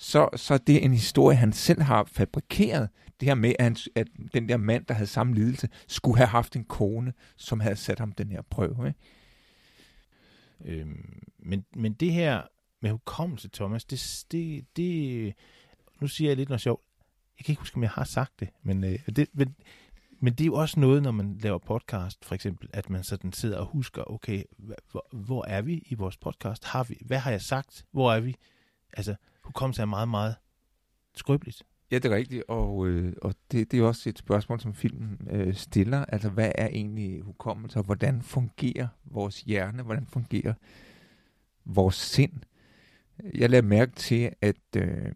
så, 0.04 0.28
så 0.37 0.58
det 0.58 0.75
er 0.75 0.78
det 0.78 0.84
en 0.84 0.92
historie, 0.92 1.37
han 1.37 1.52
selv 1.52 1.82
har 1.82 2.04
fabrikeret. 2.04 2.88
Det 3.20 3.28
her 3.28 3.34
med, 3.34 3.54
at, 3.58 3.64
han, 3.64 3.76
at 3.94 4.06
den 4.34 4.49
der 4.49 4.56
mand, 4.56 4.87
der 4.87 4.94
havde 4.94 5.06
samme 5.06 5.34
lidelse, 5.34 5.68
skulle 5.88 6.16
have 6.16 6.26
haft 6.26 6.56
en 6.56 6.64
kone, 6.64 7.12
som 7.37 7.61
havde 7.61 7.76
sat 7.76 7.99
ham 7.99 8.12
den 8.12 8.30
her 8.30 8.42
prøve. 8.42 8.87
Ikke? 8.87 10.80
Øhm, 10.80 11.23
men, 11.38 11.64
men 11.76 11.92
det 11.92 12.12
her 12.12 12.42
med 12.82 12.90
hukommelse, 12.90 13.49
Thomas, 13.49 13.84
det, 13.84 14.25
det, 14.32 14.66
det, 14.76 15.34
nu 16.00 16.06
siger 16.06 16.30
jeg 16.30 16.37
lidt 16.37 16.49
noget 16.49 16.61
sjovt. 16.61 16.82
Jeg 17.38 17.44
kan 17.44 17.52
ikke 17.52 17.61
huske, 17.61 17.76
om 17.76 17.82
jeg 17.82 17.90
har 17.90 18.04
sagt 18.04 18.40
det, 18.40 18.49
men, 18.62 18.84
øh, 18.84 18.99
det, 19.16 19.28
men, 19.32 19.56
men 20.20 20.32
det 20.32 20.40
er 20.40 20.46
jo 20.46 20.54
også 20.54 20.80
noget, 20.80 21.02
når 21.02 21.11
man 21.11 21.38
laver 21.38 21.58
podcast, 21.58 22.25
for 22.25 22.34
eksempel, 22.34 22.70
at 22.73 22.90
man 22.90 23.04
sådan 23.04 23.32
sidder 23.32 23.58
og 23.58 23.66
husker, 23.66 24.11
okay, 24.11 24.42
hva- 24.58 24.90
hvor, 24.90 25.06
hvor 25.12 25.44
er 25.44 25.62
vi 25.62 25.82
i 25.87 25.94
vores 25.94 26.16
podcast? 26.16 26.64
Har 26.64 26.84
vi, 26.84 26.99
hvad 27.00 27.18
har 27.18 27.30
jeg 27.30 27.42
sagt? 27.42 27.84
Hvor 27.90 28.12
er 28.12 28.20
vi? 28.20 28.34
Altså, 28.92 29.14
hukommelse 29.45 29.83
er 29.83 29.87
meget, 29.87 30.09
meget 30.09 30.35
skrøbeligt. 31.15 31.63
Ja, 31.91 31.99
det 31.99 32.13
er 32.13 32.17
rigtigt, 32.17 32.45
og, 32.49 32.87
øh, 32.87 33.13
og 33.23 33.35
det, 33.53 33.73
det 33.73 33.81
er 33.81 33.85
også 33.85 34.09
et 34.09 34.19
spørgsmål, 34.19 34.61
som 34.61 34.75
filmen 34.75 35.29
øh, 35.31 35.55
stiller. 35.55 36.05
Altså, 36.05 36.29
hvad 36.29 36.53
er 36.55 36.67
egentlig 36.67 37.21
hukommelse, 37.23 37.79
og 37.79 37.85
hvordan 37.85 38.23
fungerer 38.23 38.89
vores 39.05 39.41
hjerne? 39.41 39.83
Hvordan 39.83 40.07
fungerer 40.07 40.55
vores 41.65 41.95
sind? 41.95 42.33
Jeg 43.35 43.51
lader 43.51 43.63
mærke 43.63 43.93
til, 43.93 44.31
at, 44.41 44.57
øh, 44.77 45.13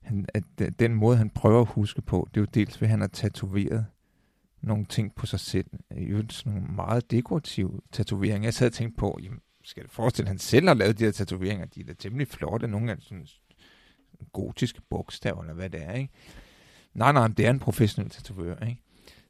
han, 0.00 0.26
at 0.34 0.44
øh, 0.60 0.72
den 0.78 0.94
måde, 0.94 1.16
han 1.16 1.30
prøver 1.30 1.60
at 1.60 1.68
huske 1.68 2.02
på, 2.02 2.28
det 2.34 2.40
er 2.40 2.42
jo 2.42 2.48
dels 2.54 2.80
ved, 2.80 2.86
at 2.86 2.90
han 2.90 3.00
har 3.00 3.08
tatoveret 3.08 3.86
nogle 4.60 4.84
ting 4.84 5.14
på 5.14 5.26
sig 5.26 5.40
selv. 5.40 5.66
I 5.96 6.04
øvrigt 6.04 6.32
sådan 6.32 6.52
nogle 6.52 6.74
meget 6.74 7.10
dekorative 7.10 7.80
tatoveringer. 7.92 8.46
Jeg 8.46 8.54
sad 8.54 8.66
og 8.66 8.72
tænkte 8.72 8.96
på, 8.96 9.18
jamen, 9.22 9.40
skal 9.64 9.80
jeg 9.80 9.90
forestille, 9.90 10.26
at 10.26 10.30
han 10.30 10.38
selv 10.38 10.66
har 10.66 10.74
lavet 10.74 10.98
de 10.98 11.04
her 11.04 11.12
tatoveringer? 11.12 11.66
De 11.66 11.80
er 11.80 11.84
da 11.84 11.92
temmelig 11.92 12.28
flotte. 12.28 12.68
Nogle 12.68 12.92
af 12.92 12.96
sådan 13.00 13.26
gotiske 14.32 14.80
bogstaver, 14.90 15.40
eller 15.40 15.54
hvad 15.54 15.70
det 15.70 15.82
er, 15.82 15.92
ikke? 15.92 16.12
Nej, 16.94 17.12
nej, 17.12 17.28
det 17.28 17.46
er 17.46 17.50
en 17.50 17.58
professionel 17.58 18.10
tatovør, 18.10 18.56
ikke? 18.66 18.80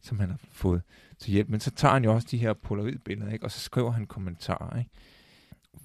Som 0.02 0.20
han 0.20 0.30
har 0.30 0.40
fået 0.52 0.82
til 1.18 1.32
hjælp. 1.32 1.48
Men 1.48 1.60
så 1.60 1.70
tager 1.70 1.92
han 1.92 2.04
jo 2.04 2.14
også 2.14 2.28
de 2.30 2.38
her 2.38 2.52
polaroidbilleder, 2.52 3.32
ikke? 3.32 3.44
Og 3.44 3.50
så 3.50 3.60
skriver 3.60 3.90
han 3.90 4.06
kommentarer, 4.06 4.78
ikke? 4.78 4.90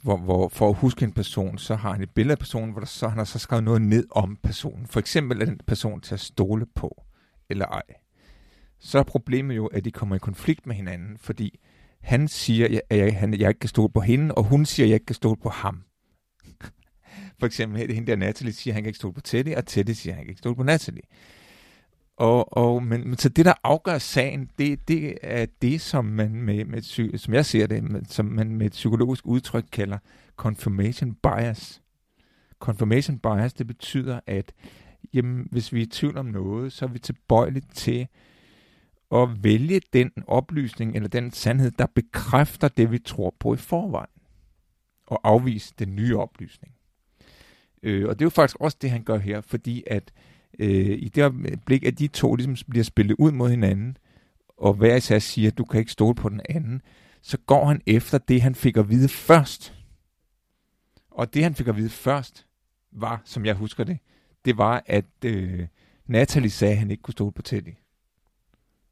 Hvor, 0.02 0.18
hvor, 0.18 0.48
for 0.48 0.70
at 0.70 0.76
huske 0.76 1.06
en 1.06 1.12
person, 1.12 1.58
så 1.58 1.76
har 1.76 1.92
han 1.92 2.02
et 2.02 2.10
billede 2.10 2.32
af 2.32 2.40
personen, 2.40 2.72
hvor 2.72 2.80
der 2.80 2.88
så, 2.88 3.08
han 3.08 3.18
har 3.18 3.26
så 3.26 3.40
skrevet 3.40 3.64
noget 3.64 3.82
ned 3.82 4.08
om 4.12 4.36
personen. 4.36 4.88
For 4.88 5.00
eksempel 5.00 5.42
er 5.42 5.46
den 5.46 5.60
person 5.68 6.02
til 6.02 6.14
at 6.14 6.20
stole 6.20 6.66
på, 6.66 7.04
eller 7.50 7.66
ej. 7.66 7.84
Så 8.80 9.00
er 9.00 9.04
problemet 9.04 9.56
jo, 9.56 9.66
at 9.66 9.86
de 9.86 9.92
kommer 9.92 10.16
i 10.16 10.20
konflikt 10.20 10.66
med 10.66 10.76
hinanden, 10.76 11.18
fordi 11.18 11.60
han 12.02 12.28
siger, 12.28 12.82
at 12.90 12.98
jeg, 12.98 13.18
han, 13.18 13.34
jeg 13.34 13.50
ikke 13.50 13.60
kan 13.60 13.70
stole 13.70 13.90
på 13.90 14.00
hende, 14.00 14.36
og 14.36 14.44
hun 14.44 14.66
siger, 14.66 14.86
at 14.86 14.90
jeg 14.90 14.96
ikke 14.96 15.06
kan 15.06 15.16
stole 15.16 15.38
på 15.38 15.50
ham. 15.50 15.84
For 17.40 17.46
eksempel 17.46 17.94
hende 17.94 18.12
der 18.12 18.16
Natalie 18.16 18.54
siger, 18.54 18.72
at 18.72 18.76
han 18.76 18.84
kan 18.84 18.90
ikke 18.90 18.98
stole 18.98 19.14
på 19.14 19.22
Teddy, 19.22 19.56
og 19.56 19.66
Teddy 19.66 19.92
siger, 19.92 20.14
at 20.14 20.16
han 20.16 20.26
kan 20.26 20.32
ikke 20.32 20.40
stole 20.40 20.56
på 20.56 20.64
Natalie. 20.64 21.02
Og, 22.18 22.58
og, 22.58 22.84
men, 22.84 23.08
men 23.08 23.18
så 23.18 23.30
det, 23.30 23.46
der 23.46 23.54
afgør 23.64 23.98
sagen, 23.98 24.50
det, 24.58 24.88
det 24.88 25.18
er 25.22 25.46
det, 25.62 25.82
som 25.82 26.06
man 26.06 26.32
med, 26.32 26.66
med, 26.66 27.18
som 27.18 27.34
jeg 27.34 27.46
ser 27.46 27.68
det, 27.68 27.84
med, 27.84 28.02
som 28.08 28.26
man 28.26 28.56
med 28.56 28.66
et 28.66 28.72
psykologisk 28.72 29.26
udtryk 29.26 29.66
kalder 29.72 29.98
confirmation 30.36 31.14
bias. 31.14 31.82
Confirmation 32.60 33.20
bias, 33.20 33.54
det 33.54 33.68
betyder, 33.68 34.20
at 34.28 34.54
jamen, 35.14 35.48
hvis 35.52 35.74
vi 35.74 35.80
er 35.80 35.86
i 35.86 35.90
tvivl 35.90 36.18
om 36.18 36.26
noget, 36.26 36.74
så 36.74 36.86
er 36.86 36.90
vi 36.90 37.00
tilbøjelige 37.00 37.66
til 37.74 38.08
at 39.12 39.44
vælge 39.44 39.82
den 39.94 40.12
oplysning 40.28 40.96
eller 40.96 41.10
den 41.10 41.32
sandhed, 41.32 41.72
der 41.72 41.86
bekræfter 41.86 42.68
det, 42.68 42.92
vi 42.92 43.00
tror 43.00 43.36
på 43.40 43.54
i 43.54 43.58
forvejen, 43.58 44.22
og 45.08 45.20
afvise 45.24 45.74
den 45.80 45.96
nye 45.96 46.18
oplysning. 46.18 46.74
Øh, 47.84 48.10
og 48.10 48.20
det 48.20 48.22
er 48.22 48.26
jo 48.26 48.30
faktisk 48.30 48.58
også 48.60 48.78
det, 48.82 48.92
han 48.92 49.04
gør 49.04 49.18
her, 49.18 49.42
fordi 49.42 49.84
at 49.88 50.12
øh, 50.60 50.98
i 51.00 51.10
det 51.10 51.60
blik, 51.66 51.86
at 51.86 52.00
de 52.00 52.08
to 52.08 52.36
ligesom 52.36 52.56
bliver 52.70 52.84
spillet 52.84 53.16
ud 53.20 53.32
mod 53.32 53.50
hinanden, 53.50 53.98
og 54.58 54.74
hver 54.74 54.96
især 54.96 55.20
siger, 55.20 55.52
at 55.52 55.58
du 55.58 55.66
kan 55.66 55.80
ikke 55.80 55.92
stole 55.92 56.16
på 56.16 56.30
den 56.30 56.42
anden, 56.50 56.82
så 57.22 57.38
går 57.38 57.66
han 57.66 57.82
efter 57.86 58.18
det, 58.18 58.42
han 58.42 58.56
fik 58.56 58.78
at 58.78 58.90
vide 58.90 59.10
først. 59.10 59.74
Og 61.12 61.34
det, 61.34 61.44
han 61.44 61.56
fik 61.56 61.68
at 61.68 61.78
vide 61.78 61.90
først, 61.90 62.48
var, 62.92 63.22
som 63.26 63.46
jeg 63.46 63.56
husker 63.56 63.84
det, 63.84 63.98
det 64.46 64.58
var, 64.58 64.84
at 64.86 65.06
øh, 65.26 65.68
Natalie 66.08 66.50
sagde, 66.50 66.72
at 66.72 66.80
han 66.80 66.92
ikke 66.92 67.04
kunne 67.04 67.12
stole 67.12 67.32
på 67.32 67.42
Teddy. 67.42 67.74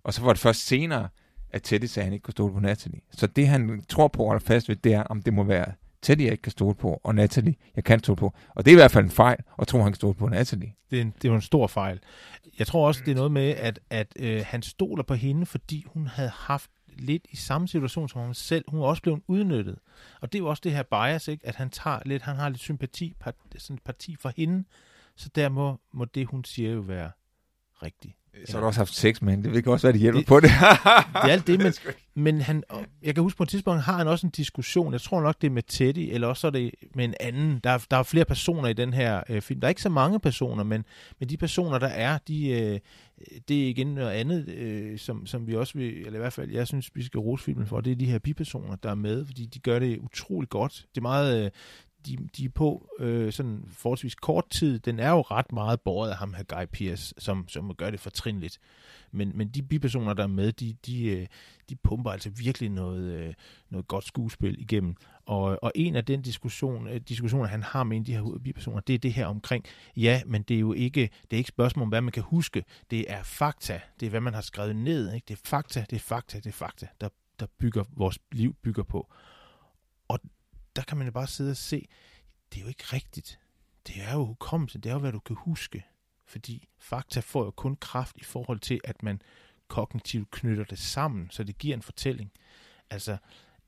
Og 0.07 0.13
så 0.13 0.21
var 0.21 0.33
det 0.33 0.39
først 0.39 0.67
senere, 0.67 1.09
at 1.49 1.63
Teddy 1.63 1.85
sagde, 1.85 2.03
at 2.03 2.05
han 2.05 2.13
ikke 2.13 2.23
kunne 2.23 2.31
stole 2.31 2.53
på 2.53 2.59
Natalie. 2.59 3.01
Så 3.11 3.27
det, 3.27 3.47
han 3.47 3.83
tror 3.89 4.07
på 4.07 4.23
og 4.23 4.35
er 4.35 4.39
fast 4.39 4.69
ved, 4.69 4.75
det 4.75 4.93
er, 4.93 5.03
om 5.03 5.21
det 5.21 5.33
må 5.33 5.43
være 5.43 5.73
Teddy, 6.01 6.21
jeg 6.21 6.31
ikke 6.31 6.41
kan 6.41 6.51
stole 6.51 6.75
på, 6.75 7.01
og 7.03 7.15
Natalie, 7.15 7.55
jeg 7.75 7.83
kan 7.83 7.99
stole 7.99 8.15
på. 8.15 8.33
Og 8.49 8.65
det 8.65 8.71
er 8.71 8.75
i 8.75 8.79
hvert 8.79 8.91
fald 8.91 9.03
en 9.03 9.11
fejl, 9.11 9.37
at 9.59 9.67
tro, 9.67 9.77
han 9.77 9.91
kan 9.91 9.95
stole 9.95 10.13
på 10.13 10.27
Natalie. 10.27 10.73
Det 10.91 10.97
er, 10.97 11.01
en, 11.01 11.13
det 11.21 11.25
er 11.25 11.29
jo 11.29 11.35
en 11.35 11.41
stor 11.41 11.67
fejl. 11.67 11.99
Jeg 12.59 12.67
tror 12.67 12.87
også, 12.87 13.01
det 13.05 13.11
er 13.11 13.15
noget 13.15 13.31
med, 13.31 13.49
at, 13.49 13.79
at 13.89 14.13
øh, 14.19 14.43
han 14.45 14.61
stoler 14.61 15.03
på 15.03 15.13
hende, 15.13 15.45
fordi 15.45 15.85
hun 15.87 16.07
havde 16.07 16.31
haft 16.33 16.71
lidt 16.87 17.25
i 17.29 17.35
samme 17.35 17.67
situation 17.67 18.09
som 18.09 18.21
ham 18.21 18.33
selv. 18.33 18.65
Hun 18.67 18.79
er 18.79 18.85
også 18.85 19.01
blevet 19.01 19.21
udnyttet. 19.27 19.79
Og 20.21 20.33
det 20.33 20.39
er 20.39 20.43
jo 20.43 20.49
også 20.49 20.61
det 20.63 20.71
her 20.71 20.83
bias, 20.83 21.27
ikke? 21.27 21.47
at 21.47 21.55
han 21.55 21.69
tager 21.69 21.99
lidt, 22.05 22.23
han 22.23 22.35
har 22.35 22.49
lidt 22.49 22.61
sympati, 22.61 23.13
part, 23.19 23.35
sådan 23.57 23.75
et 23.75 23.83
parti 23.83 24.15
for 24.19 24.31
hende, 24.37 24.63
så 25.15 25.29
der 25.35 25.49
må, 25.49 25.79
må 25.93 26.05
det, 26.05 26.27
hun 26.27 26.43
siger 26.43 26.71
jo 26.71 26.79
være 26.79 27.11
rigtigt. 27.83 28.15
Så 28.45 28.51
har 28.53 28.59
du 28.59 28.65
også 28.67 28.79
haft 28.79 28.95
sex 28.95 29.21
med 29.21 29.33
hende. 29.33 29.53
Det 29.53 29.63
kan 29.63 29.73
også 29.73 29.87
være, 29.87 29.93
det 29.93 30.01
hjælper 30.01 30.19
Det- 30.19 30.27
på 30.27 30.39
det. 30.39 30.49
Det 31.13 31.23
er 31.23 31.33
alt 31.33 31.47
det, 31.47 31.59
men, 31.59 31.73
men 32.15 32.41
han, 32.41 32.63
jeg 33.03 33.13
kan 33.15 33.23
huske 33.23 33.37
på 33.37 33.43
et 33.43 33.49
tidspunkt, 33.49 33.81
har 33.83 33.97
han 33.97 34.07
også 34.07 34.27
en 34.27 34.31
diskussion. 34.31 34.93
Jeg 34.93 35.01
tror 35.01 35.21
nok, 35.21 35.35
det 35.41 35.47
er 35.47 35.51
med 35.51 35.63
Teddy, 35.67 36.09
eller 36.13 36.27
også 36.27 36.47
er 36.47 36.51
det 36.51 36.71
med 36.95 37.05
en 37.05 37.13
anden. 37.19 37.59
Der 37.63 37.69
er, 37.69 37.85
der 37.91 37.97
er 37.97 38.03
flere 38.03 38.25
personer 38.25 38.69
i 38.69 38.73
den 38.73 38.93
her 38.93 39.21
øh, 39.29 39.41
film. 39.41 39.59
Der 39.59 39.67
er 39.67 39.69
ikke 39.69 39.81
så 39.81 39.89
mange 39.89 40.19
personer, 40.19 40.63
men, 40.63 40.85
men 41.19 41.29
de 41.29 41.37
personer, 41.37 41.79
der 41.79 41.87
er, 41.87 42.17
de, 42.27 42.49
øh, 42.49 42.79
det 43.47 43.63
er 43.63 43.69
igen 43.69 43.87
noget 43.87 44.11
andet, 44.11 44.49
øh, 44.49 44.99
som, 44.99 45.25
som 45.25 45.47
vi 45.47 45.55
også 45.55 45.73
vil, 45.77 45.97
eller 45.97 46.15
i 46.15 46.21
hvert 46.21 46.33
fald, 46.33 46.51
jeg 46.51 46.67
synes, 46.67 46.89
vi 46.95 47.03
skal 47.03 47.19
rose 47.19 47.43
filmen 47.43 47.67
for, 47.67 47.81
det 47.81 47.91
er 47.91 47.95
de 47.95 48.05
her 48.05 48.19
bipersoner, 48.19 48.75
der 48.75 48.89
er 48.89 48.95
med, 48.95 49.25
fordi 49.25 49.45
de 49.45 49.59
gør 49.59 49.79
det 49.79 49.97
utroligt 49.99 50.49
godt. 50.49 50.85
Det 50.95 50.97
er 50.97 51.01
meget... 51.01 51.45
Øh, 51.45 51.51
de, 52.05 52.17
de 52.37 52.45
er 52.45 52.49
på 52.49 52.89
øh, 52.99 53.33
sådan 53.33 53.63
forholdsvis 53.69 54.15
kort 54.15 54.49
tid. 54.49 54.79
Den 54.79 54.99
er 54.99 55.09
jo 55.09 55.21
ret 55.21 55.51
meget 55.51 55.81
båret 55.81 56.09
af 56.09 56.17
ham 56.17 56.33
her 56.33 56.43
Guy 56.43 56.65
Pearce, 56.73 57.13
som, 57.17 57.47
som 57.47 57.75
gør 57.75 57.89
det 57.89 57.99
fortrinligt. 57.99 58.59
Men, 59.11 59.31
men 59.35 59.47
de 59.47 59.63
bipersoner, 59.63 60.13
der 60.13 60.23
er 60.23 60.27
med, 60.27 60.51
de, 60.51 60.75
de, 60.85 61.05
øh, 61.05 61.27
de 61.69 61.75
pumper 61.75 62.11
altså 62.11 62.29
virkelig 62.29 62.69
noget, 62.69 63.03
øh, 63.03 63.33
noget 63.69 63.87
godt 63.87 64.05
skuespil 64.05 64.61
igennem. 64.61 64.95
Og, 65.25 65.59
og 65.63 65.71
en 65.75 65.95
af 65.95 66.05
den 66.05 66.21
diskussion, 66.21 66.87
øh, 66.87 67.01
diskussioner, 67.01 67.47
han 67.47 67.63
har 67.63 67.83
med 67.83 67.97
en 67.97 68.01
af 68.01 68.05
de 68.05 68.13
her 68.13 68.39
bipersoner, 68.43 68.79
det 68.79 68.95
er 68.95 68.99
det 68.99 69.13
her 69.13 69.25
omkring, 69.25 69.65
ja, 69.95 70.21
men 70.25 70.41
det 70.41 70.55
er 70.55 70.59
jo 70.59 70.73
ikke, 70.73 71.01
det 71.01 71.33
er 71.33 71.37
ikke 71.37 71.47
spørgsmål 71.47 71.83
om, 71.83 71.89
hvad 71.89 72.01
man 72.01 72.11
kan 72.11 72.23
huske. 72.23 72.63
Det 72.91 73.11
er 73.11 73.23
fakta. 73.23 73.81
Det 73.99 74.05
er, 74.05 74.09
hvad 74.09 74.21
man 74.21 74.33
har 74.33 74.41
skrevet 74.41 74.75
ned. 74.75 75.13
Ikke? 75.13 75.25
Det 75.27 75.33
er 75.33 75.41
fakta, 75.45 75.85
det 75.89 75.95
er 75.95 75.99
fakta, 75.99 76.37
det 76.37 76.47
er 76.47 76.51
fakta, 76.51 76.87
der, 77.01 77.09
der 77.39 77.45
bygger 77.59 77.83
vores 77.97 78.19
liv 78.31 78.55
bygger 78.63 78.83
på. 78.83 79.13
Og 80.07 80.19
der 80.77 80.83
kan 80.83 80.97
man 80.97 81.07
jo 81.07 81.11
bare 81.11 81.27
sidde 81.27 81.51
og 81.51 81.57
se, 81.57 81.87
det 82.53 82.57
er 82.57 82.61
jo 82.61 82.67
ikke 82.67 82.83
rigtigt. 82.83 83.39
Det 83.87 83.95
er 84.01 84.13
jo 84.13 84.25
hukommelse, 84.25 84.79
det 84.79 84.89
er 84.89 84.93
jo, 84.93 84.99
hvad 84.99 85.11
du 85.11 85.19
kan 85.19 85.35
huske. 85.39 85.85
Fordi 86.25 86.67
fakta 86.79 87.19
får 87.19 87.45
jo 87.45 87.51
kun 87.51 87.75
kraft 87.75 88.17
i 88.17 88.23
forhold 88.23 88.59
til, 88.59 88.79
at 88.83 89.03
man 89.03 89.21
kognitivt 89.67 90.31
knytter 90.31 90.63
det 90.63 90.79
sammen, 90.79 91.27
så 91.31 91.43
det 91.43 91.57
giver 91.57 91.75
en 91.75 91.81
fortælling. 91.81 92.31
Altså 92.89 93.17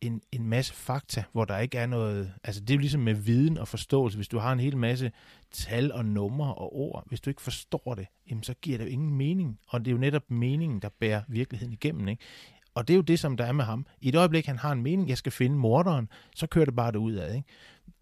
en, 0.02 0.22
en 0.32 0.48
masse 0.48 0.74
fakta, 0.74 1.24
hvor 1.32 1.46
der 1.46 1.58
ikke 1.58 1.78
er 1.78 1.86
noget... 1.86 2.34
Altså 2.44 2.62
det 2.62 2.70
er 2.70 2.76
jo 2.76 2.80
ligesom 2.80 3.02
med 3.02 3.14
viden 3.14 3.58
og 3.58 3.68
forståelse. 3.68 4.18
Hvis 4.18 4.28
du 4.28 4.38
har 4.38 4.54
en 4.54 4.60
hel 4.60 4.78
masse 4.78 5.12
tal 5.52 5.92
og 5.92 6.06
numre 6.06 6.56
og 6.56 6.76
ord, 6.76 7.04
hvis 7.08 7.22
du 7.22 7.30
ikke 7.30 7.42
forstår 7.42 7.96
det, 7.96 8.08
jamen 8.30 8.44
så 8.44 8.54
giver 8.54 8.78
det 8.78 8.86
jo 8.86 8.90
ingen 8.90 9.14
mening. 9.14 9.60
Og 9.68 9.80
det 9.80 9.88
er 9.88 9.92
jo 9.92 9.98
netop 9.98 10.32
meningen, 10.32 10.80
der 10.80 10.90
bærer 10.90 11.22
virkeligheden 11.28 11.74
igennem. 11.74 12.08
Ikke? 12.08 12.24
Og 12.74 12.88
det 12.88 12.94
er 12.94 12.96
jo 12.96 13.02
det, 13.02 13.20
som 13.20 13.38
der 13.38 13.46
er 13.46 13.52
med 13.52 13.66
ham. 13.66 13.86
I 14.02 14.10
et 14.10 14.16
øjeblik, 14.16 14.46
han 14.46 14.58
har 14.58 14.72
en 14.72 14.84
mening, 14.84 15.10
jeg 15.10 15.18
skal 15.18 15.32
finde 15.32 15.56
morderen, 15.56 16.10
så 16.36 16.48
kører 16.48 16.66
det 16.66 16.76
bare 16.76 16.92
det 16.92 16.98
ud 16.98 17.14
af. 17.14 17.36
Ikke? 17.36 17.48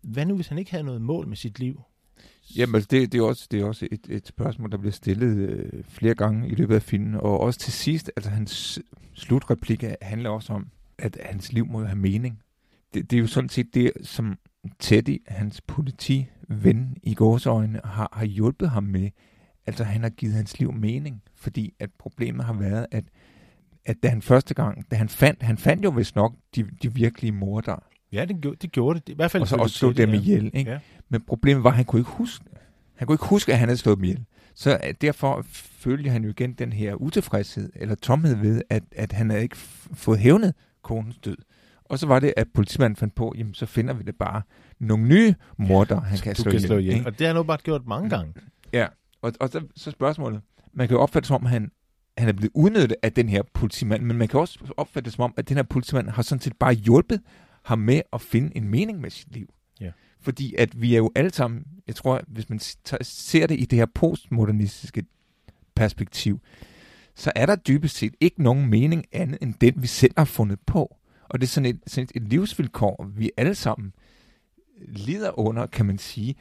Hvad 0.02 0.26
nu, 0.26 0.36
hvis 0.36 0.48
han 0.48 0.58
ikke 0.58 0.72
havde 0.72 0.84
noget 0.84 1.02
mål 1.02 1.28
med 1.28 1.38
sit 1.38 1.60
liv? 1.60 1.82
Jamen, 2.56 2.76
altså, 2.76 2.88
det, 2.92 3.12
det 3.12 3.18
er 3.20 3.24
også, 3.24 3.48
det 3.52 3.62
er 3.62 3.66
også 3.66 3.88
et, 3.92 4.08
et 4.10 4.28
spørgsmål, 4.28 4.72
der 4.72 4.78
bliver 4.78 4.92
stillet 4.92 5.38
øh, 5.38 5.84
flere 5.84 6.16
gange 6.16 6.50
i 6.50 6.56
løbet 6.56 6.76
af 6.76 6.82
filmen, 6.82 7.16
og 7.16 7.40
også 7.40 7.60
til 7.60 7.74
sidst, 7.74 8.12
altså 8.16 8.30
hans 8.32 8.80
slutreplik 9.14 9.84
handler 10.02 10.30
også 10.30 10.54
om, 10.54 10.68
at 10.98 11.18
hans 11.26 11.54
liv 11.54 11.66
må 11.66 11.80
jo 11.80 11.86
have 11.86 11.98
mening. 11.98 12.42
Det, 12.94 13.12
det 13.12 13.18
er 13.18 13.22
jo 13.22 13.28
sådan 13.28 13.50
set 13.50 13.74
det, 13.74 13.92
som 14.02 14.38
Teddy, 14.80 15.22
hans 15.28 15.62
politiven 15.62 16.98
i 17.04 17.14
gårsøjne, 17.14 17.82
har, 17.84 18.10
har 18.14 18.26
hjulpet 18.26 18.70
ham 18.70 18.84
med. 18.84 19.10
Altså, 19.66 19.84
han 19.84 20.02
har 20.02 20.10
givet 20.10 20.34
hans 20.34 20.60
liv 20.60 20.74
mening, 20.74 21.22
fordi 21.36 21.74
at 21.80 21.90
problemet 22.00 22.46
har 22.46 22.54
været, 22.54 22.86
at, 22.92 23.04
at 23.88 24.04
da 24.04 24.08
han 24.10 24.22
første 24.22 24.54
gang, 24.54 24.92
da 24.92 24.96
han 24.96 25.10
fandt, 25.10 25.44
han 25.44 25.58
fandt 25.58 25.84
jo 25.84 25.90
vist 25.90 26.16
nok 26.16 26.34
de, 26.56 26.66
de 26.84 26.94
virkelige 26.94 27.32
mordere. 27.32 27.80
Ja, 28.12 28.26
det, 28.26 28.42
gjorde, 28.42 28.58
det 28.62 28.72
gjorde 28.72 29.00
det. 29.00 29.10
I 29.10 29.16
hvert 29.16 29.32
fald 29.32 29.42
og 29.42 29.48
så 29.48 29.56
også 29.56 29.78
slå 29.78 29.92
dem 29.92 30.14
ihjel. 30.14 30.52
Ikke? 30.54 30.72
Ja. 30.72 30.80
Men 31.10 31.22
problemet 31.22 31.64
var, 31.64 31.70
at 31.70 31.76
han 31.76 31.86
kunne 31.86 32.00
ikke 32.00 32.12
huske 32.12 32.46
Han 32.96 33.08
kunne 33.08 33.14
ikke 33.14 33.26
huske, 33.26 33.52
at 33.54 33.60
han 33.60 33.68
havde 33.68 33.78
slået 33.78 33.98
dem 33.98 34.04
ihjel. 34.04 34.26
Så 34.56 34.80
øh, 34.84 34.94
derfor 35.02 35.46
følte 35.52 36.10
han 36.10 36.24
jo 36.24 36.30
igen 36.30 36.54
den 36.54 36.74
her 36.74 36.96
utilfredshed, 36.96 37.70
eller 37.76 37.96
tomhed 37.96 38.36
ved, 38.36 38.62
at, 38.70 38.84
at 38.92 39.12
han 39.12 39.30
havde 39.30 39.44
ikke 39.44 39.58
fået 39.94 40.20
hævnet 40.20 40.54
konens 40.84 41.18
død. 41.18 41.38
Og 41.86 42.00
så 42.00 42.08
var 42.08 42.20
det, 42.20 42.34
at 42.38 42.48
politimanden 42.54 42.96
fandt 42.96 43.16
på, 43.16 43.34
jamen 43.38 43.54
så 43.54 43.66
finder 43.66 43.94
vi 43.94 44.04
det 44.04 44.16
bare 44.16 44.42
nogle 44.80 45.08
nye 45.08 45.36
morder, 45.58 46.02
han 46.02 46.18
kan, 46.18 46.36
slå, 46.36 46.52
kan 46.52 46.60
slå 46.60 46.78
ihjel. 46.78 47.06
Og 47.06 47.20
det 47.20 47.28
har 47.28 47.34
han 47.34 47.48
bare 47.48 47.58
gjort 47.58 47.82
mange 47.88 48.10
gange. 48.10 48.34
Ja, 48.74 48.88
og, 49.22 49.34
og 49.40 49.50
så, 49.50 49.62
så 49.76 49.92
spørgsmålet, 49.92 50.42
man 50.74 50.88
kan 50.88 50.96
jo 50.96 51.02
opfatte 51.02 51.28
som 51.28 51.36
om, 51.36 51.46
han, 51.46 51.72
han 52.18 52.30
er 52.30 52.34
blevet 52.34 52.52
udnyttet 52.54 52.96
af 53.04 53.14
den 53.14 53.30
her 53.30 53.42
politimand, 53.54 54.04
men 54.04 54.18
man 54.18 54.28
kan 54.28 54.40
også 54.40 54.74
opfatte 54.78 55.06
det 55.06 55.14
som 55.14 55.24
om, 55.24 55.34
at 55.38 55.50
den 55.50 55.58
her 55.58 55.64
politimand 55.64 56.10
har 56.10 56.22
sådan 56.22 56.42
set 56.42 56.58
bare 56.60 56.74
hjulpet 56.74 57.22
ham 57.64 57.80
med 57.80 58.02
at 58.14 58.22
finde 58.22 58.58
en 58.58 58.70
mening 58.70 59.02
med 59.02 59.10
sit 59.10 59.34
liv. 59.34 59.54
Ja. 59.82 59.92
Fordi 60.22 60.56
at 60.56 60.82
vi 60.82 60.94
er 60.94 60.98
jo 60.98 61.12
alle 61.16 61.34
sammen, 61.34 61.64
jeg 61.88 61.96
tror, 61.96 62.22
hvis 62.28 62.50
man 62.50 62.60
ser 63.02 63.48
det 63.48 63.60
i 63.60 63.66
det 63.66 63.80
her 63.80 63.86
postmodernistiske 63.96 65.04
perspektiv, 65.76 66.40
så 67.16 67.32
er 67.36 67.46
der 67.46 67.56
dybest 67.56 67.96
set 67.98 68.14
ikke 68.20 68.44
nogen 68.44 68.70
mening 68.70 69.06
andet 69.12 69.38
end 69.42 69.54
den, 69.62 69.74
vi 69.82 69.88
selv 69.88 70.14
har 70.18 70.26
fundet 70.26 70.60
på. 70.66 70.96
Og 71.30 71.42
det 71.42 71.48
er 71.48 71.50
sådan 71.50 71.70
et, 71.70 71.80
sådan 71.88 72.04
et, 72.04 72.22
et 72.22 72.30
livsvilkår, 72.30 73.12
vi 73.16 73.32
alle 73.38 73.56
sammen 73.56 73.94
lider 74.88 75.40
under, 75.40 75.66
kan 75.66 75.86
man 75.86 75.98
sige, 75.98 76.36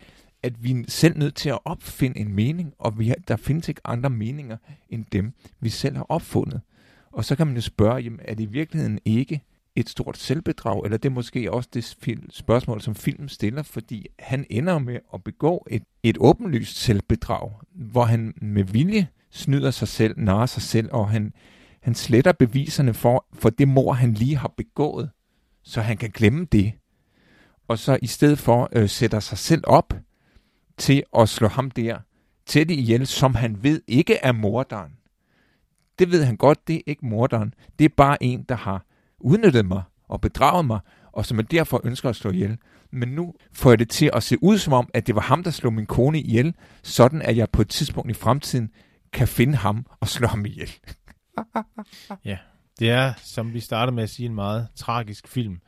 at 0.46 0.64
vi 0.64 0.70
er 0.70 0.84
selv 0.88 1.18
nødt 1.18 1.34
til 1.34 1.48
at 1.48 1.58
opfinde 1.64 2.18
en 2.18 2.32
mening, 2.32 2.72
og 2.78 2.98
vi 2.98 3.08
har, 3.08 3.16
der 3.28 3.36
findes 3.36 3.68
ikke 3.68 3.80
andre 3.84 4.10
meninger 4.10 4.56
end 4.88 5.04
dem, 5.12 5.32
vi 5.60 5.68
selv 5.68 5.96
har 5.96 6.06
opfundet. 6.08 6.60
Og 7.12 7.24
så 7.24 7.36
kan 7.36 7.46
man 7.46 7.56
jo 7.56 7.62
spørge, 7.62 7.96
jamen, 7.96 8.20
er 8.24 8.34
det 8.34 8.42
i 8.42 8.46
virkeligheden 8.46 8.98
ikke 9.04 9.40
et 9.76 9.88
stort 9.88 10.18
selvbedrag, 10.18 10.84
eller 10.84 10.98
det 10.98 11.08
er 11.08 11.14
måske 11.14 11.52
også 11.52 11.68
det 11.74 11.96
spørgsmål, 12.30 12.80
som 12.80 12.94
filmen 12.94 13.28
stiller, 13.28 13.62
fordi 13.62 14.06
han 14.18 14.46
ender 14.50 14.78
med 14.78 14.98
at 15.14 15.24
begå 15.24 15.66
et, 15.70 15.82
et 16.02 16.16
åbenlyst 16.20 16.76
selvbedrag, 16.76 17.50
hvor 17.74 18.04
han 18.04 18.34
med 18.42 18.64
vilje 18.64 19.08
snyder 19.30 19.70
sig 19.70 19.88
selv, 19.88 20.14
narrer 20.16 20.46
sig 20.46 20.62
selv, 20.62 20.88
og 20.92 21.08
han, 21.08 21.32
han 21.82 21.94
sletter 21.94 22.32
beviserne 22.32 22.94
for, 22.94 23.26
for 23.32 23.50
det 23.50 23.68
mor, 23.68 23.92
han 23.92 24.14
lige 24.14 24.36
har 24.36 24.54
begået, 24.56 25.10
så 25.62 25.80
han 25.80 25.96
kan 25.96 26.10
glemme 26.10 26.46
det. 26.52 26.72
Og 27.68 27.78
så 27.78 27.98
i 28.02 28.06
stedet 28.06 28.38
for 28.38 28.68
øh, 28.72 28.88
sætter 28.88 29.20
sig 29.20 29.38
selv 29.38 29.62
op 29.66 29.94
til 30.78 31.02
at 31.18 31.28
slå 31.28 31.48
ham 31.48 31.70
der 31.70 31.98
det 32.54 32.70
ihjel, 32.70 33.06
som 33.06 33.34
han 33.34 33.62
ved 33.62 33.82
ikke 33.86 34.14
er 34.14 34.32
morderen. 34.32 34.92
Det 35.98 36.10
ved 36.10 36.24
han 36.24 36.36
godt, 36.36 36.68
det 36.68 36.76
er 36.76 36.80
ikke 36.86 37.06
morderen. 37.06 37.54
Det 37.78 37.84
er 37.84 37.88
bare 37.96 38.22
en, 38.22 38.42
der 38.42 38.56
har 38.56 38.84
udnyttet 39.18 39.66
mig 39.66 39.82
og 40.08 40.20
bedraget 40.20 40.64
mig, 40.64 40.80
og 41.12 41.26
som 41.26 41.36
jeg 41.36 41.50
derfor 41.50 41.80
ønsker 41.84 42.08
at 42.08 42.16
slå 42.16 42.30
ihjel. 42.30 42.58
Men 42.90 43.08
nu 43.08 43.34
får 43.52 43.70
jeg 43.70 43.78
det 43.78 43.90
til 43.90 44.10
at 44.12 44.22
se 44.22 44.36
ud 44.42 44.58
som 44.58 44.72
om, 44.72 44.88
at 44.94 45.06
det 45.06 45.14
var 45.14 45.20
ham, 45.20 45.42
der 45.42 45.50
slog 45.50 45.72
min 45.72 45.86
kone 45.86 46.20
ihjel, 46.20 46.54
sådan 46.82 47.22
at 47.22 47.36
jeg 47.36 47.50
på 47.50 47.62
et 47.62 47.68
tidspunkt 47.68 48.10
i 48.10 48.14
fremtiden 48.14 48.70
kan 49.12 49.28
finde 49.28 49.56
ham 49.56 49.86
og 50.00 50.08
slå 50.08 50.26
ham 50.26 50.46
ihjel. 50.46 50.70
ja, 52.24 52.38
det 52.78 52.90
er, 52.90 53.12
som 53.22 53.54
vi 53.54 53.60
starter 53.60 53.92
med 53.92 54.02
at 54.02 54.10
sige, 54.10 54.26
en 54.26 54.34
meget 54.34 54.68
tragisk 54.76 55.28
film, 55.28 55.60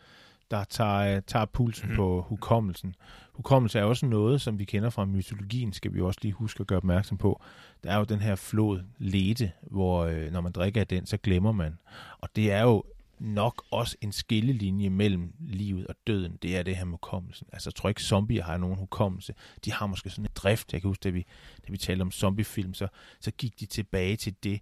der 0.50 0.64
tager, 0.64 1.20
tager 1.20 1.44
pulsen 1.44 1.88
mm. 1.88 1.96
på 1.96 2.24
hukommelsen. 2.28 2.94
Hukommelse 3.38 3.78
er 3.78 3.84
også 3.84 4.06
noget, 4.06 4.40
som 4.40 4.58
vi 4.58 4.64
kender 4.64 4.90
fra 4.90 5.04
mytologien, 5.04 5.72
skal 5.72 5.94
vi 5.94 6.00
også 6.00 6.18
lige 6.22 6.32
huske 6.32 6.60
at 6.60 6.66
gøre 6.66 6.76
opmærksom 6.76 7.18
på. 7.18 7.42
Der 7.84 7.92
er 7.92 7.96
jo 7.96 8.04
den 8.04 8.20
her 8.20 8.34
flod 8.34 8.82
Lete, 8.98 9.52
hvor 9.62 10.04
øh, 10.04 10.32
når 10.32 10.40
man 10.40 10.52
drikker 10.52 10.80
af 10.80 10.86
den, 10.86 11.06
så 11.06 11.16
glemmer 11.16 11.52
man. 11.52 11.78
Og 12.18 12.28
det 12.36 12.52
er 12.52 12.62
jo 12.62 12.84
nok 13.18 13.64
også 13.70 13.96
en 14.00 14.12
skillelinje 14.12 14.90
mellem 14.90 15.32
livet 15.40 15.86
og 15.86 15.94
døden, 16.06 16.38
det 16.42 16.56
er 16.56 16.62
det 16.62 16.76
her 16.76 16.84
med 16.84 16.92
hukommelsen. 16.92 17.46
Altså, 17.52 17.70
jeg 17.70 17.74
tror 17.74 17.88
ikke, 17.88 18.02
zombier 18.02 18.44
har 18.44 18.56
nogen 18.56 18.76
hukommelse. 18.76 19.34
De 19.64 19.72
har 19.72 19.86
måske 19.86 20.10
sådan 20.10 20.24
en 20.24 20.30
drift. 20.34 20.72
Jeg 20.72 20.80
kan 20.80 20.88
huske, 20.88 21.02
da 21.02 21.08
vi, 21.08 21.26
da 21.66 21.70
vi 21.70 21.76
talte 21.76 22.02
om 22.02 22.12
zombiefilm, 22.12 22.74
så, 22.74 22.88
så 23.20 23.30
gik 23.30 23.60
de 23.60 23.66
tilbage 23.66 24.16
til 24.16 24.34
det 24.42 24.60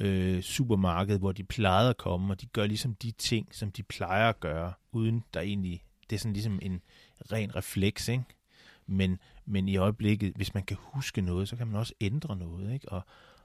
øh, 0.00 0.42
supermarked, 0.42 1.18
hvor 1.18 1.32
de 1.32 1.44
plejede 1.44 1.90
at 1.90 1.96
komme, 1.96 2.32
og 2.32 2.40
de 2.40 2.46
gør 2.46 2.66
ligesom 2.66 2.94
de 2.94 3.10
ting, 3.10 3.48
som 3.54 3.70
de 3.70 3.82
plejer 3.82 4.28
at 4.28 4.40
gøre, 4.40 4.72
uden 4.92 5.24
der 5.34 5.40
egentlig, 5.40 5.84
det 6.10 6.16
er 6.16 6.20
sådan 6.20 6.32
ligesom 6.32 6.58
en 6.62 6.80
ren 7.32 7.56
refleks, 7.56 8.08
ikke? 8.08 8.24
Men, 8.86 9.18
men 9.46 9.68
i 9.68 9.76
øjeblikket, 9.76 10.32
hvis 10.36 10.54
man 10.54 10.62
kan 10.62 10.76
huske 10.80 11.20
noget, 11.20 11.48
så 11.48 11.56
kan 11.56 11.66
man 11.66 11.76
også 11.76 11.92
ændre 12.00 12.36
noget, 12.36 12.74
ikke? 12.74 12.88
Og, 12.88 13.00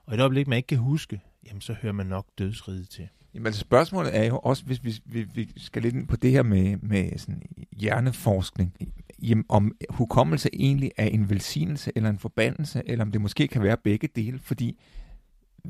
og 0.06 0.14
i 0.14 0.16
et 0.16 0.22
øjeblik, 0.22 0.48
man 0.48 0.58
ikke 0.58 0.68
kan 0.68 0.78
huske, 0.78 1.22
jamen 1.48 1.62
så 1.62 1.74
hører 1.74 1.94
man 1.94 2.06
nok 2.06 2.26
dødsriget 2.38 2.90
til. 2.90 3.08
Jamen 3.34 3.46
altså 3.46 3.62
spørgsmålet 3.62 4.18
er 4.18 4.24
jo 4.24 4.40
også, 4.40 4.66
hvis 4.66 4.84
vi, 4.84 5.00
vi, 5.06 5.24
vi 5.24 5.54
skal 5.58 5.82
lidt 5.82 5.96
ind 5.96 6.08
på 6.08 6.16
det 6.16 6.32
her 6.32 6.44
med, 6.44 6.78
med 6.78 7.18
sådan 7.18 7.42
hjerneforskning, 7.72 8.74
jamen, 9.22 9.46
om 9.50 9.76
hukommelse 9.90 10.50
egentlig 10.54 10.92
er 10.98 11.08
en 11.08 11.30
velsignelse 11.30 11.92
eller 11.96 12.10
en 12.10 12.20
forbandelse, 12.20 12.82
eller 12.86 13.06
om 13.06 13.12
det 13.12 13.22
måske 13.22 13.48
kan 13.48 13.64
være 13.64 13.78
begge 13.78 14.10
dele, 14.16 14.40
fordi 14.40 14.80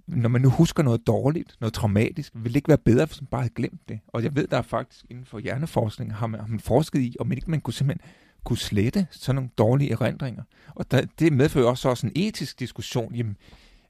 når 0.07 0.29
man 0.29 0.41
nu 0.41 0.49
husker 0.49 0.83
noget 0.83 1.07
dårligt, 1.07 1.57
noget 1.59 1.73
traumatisk, 1.73 2.31
vil 2.35 2.51
det 2.51 2.55
ikke 2.55 2.67
være 2.67 2.77
bedre, 2.77 3.05
hvis 3.05 3.21
man 3.21 3.27
bare 3.27 3.41
havde 3.41 3.53
glemt 3.53 3.89
det? 3.89 3.99
Og 4.07 4.23
jeg 4.23 4.35
ved, 4.35 4.47
der 4.47 4.57
er 4.57 4.61
faktisk 4.61 5.05
inden 5.09 5.25
for 5.25 5.39
hjerneforskning, 5.39 6.15
har 6.15 6.27
man, 6.27 6.39
har 6.39 6.47
man 6.47 6.59
forsket 6.59 6.99
i, 6.99 7.15
om 7.19 7.27
man 7.27 7.37
ikke 7.37 7.51
man 7.51 7.61
kunne 7.61 7.73
simpelthen 7.73 8.11
kunne 8.43 8.57
slette 8.57 9.07
sådan 9.11 9.35
nogle 9.35 9.49
dårlige 9.57 9.91
erindringer. 9.91 10.43
Og 10.75 10.91
der, 10.91 11.05
det 11.19 11.33
medfører 11.33 11.67
også, 11.67 11.89
også 11.89 12.07
en 12.07 12.13
etisk 12.15 12.59
diskussion. 12.59 13.15
Jamen, 13.15 13.37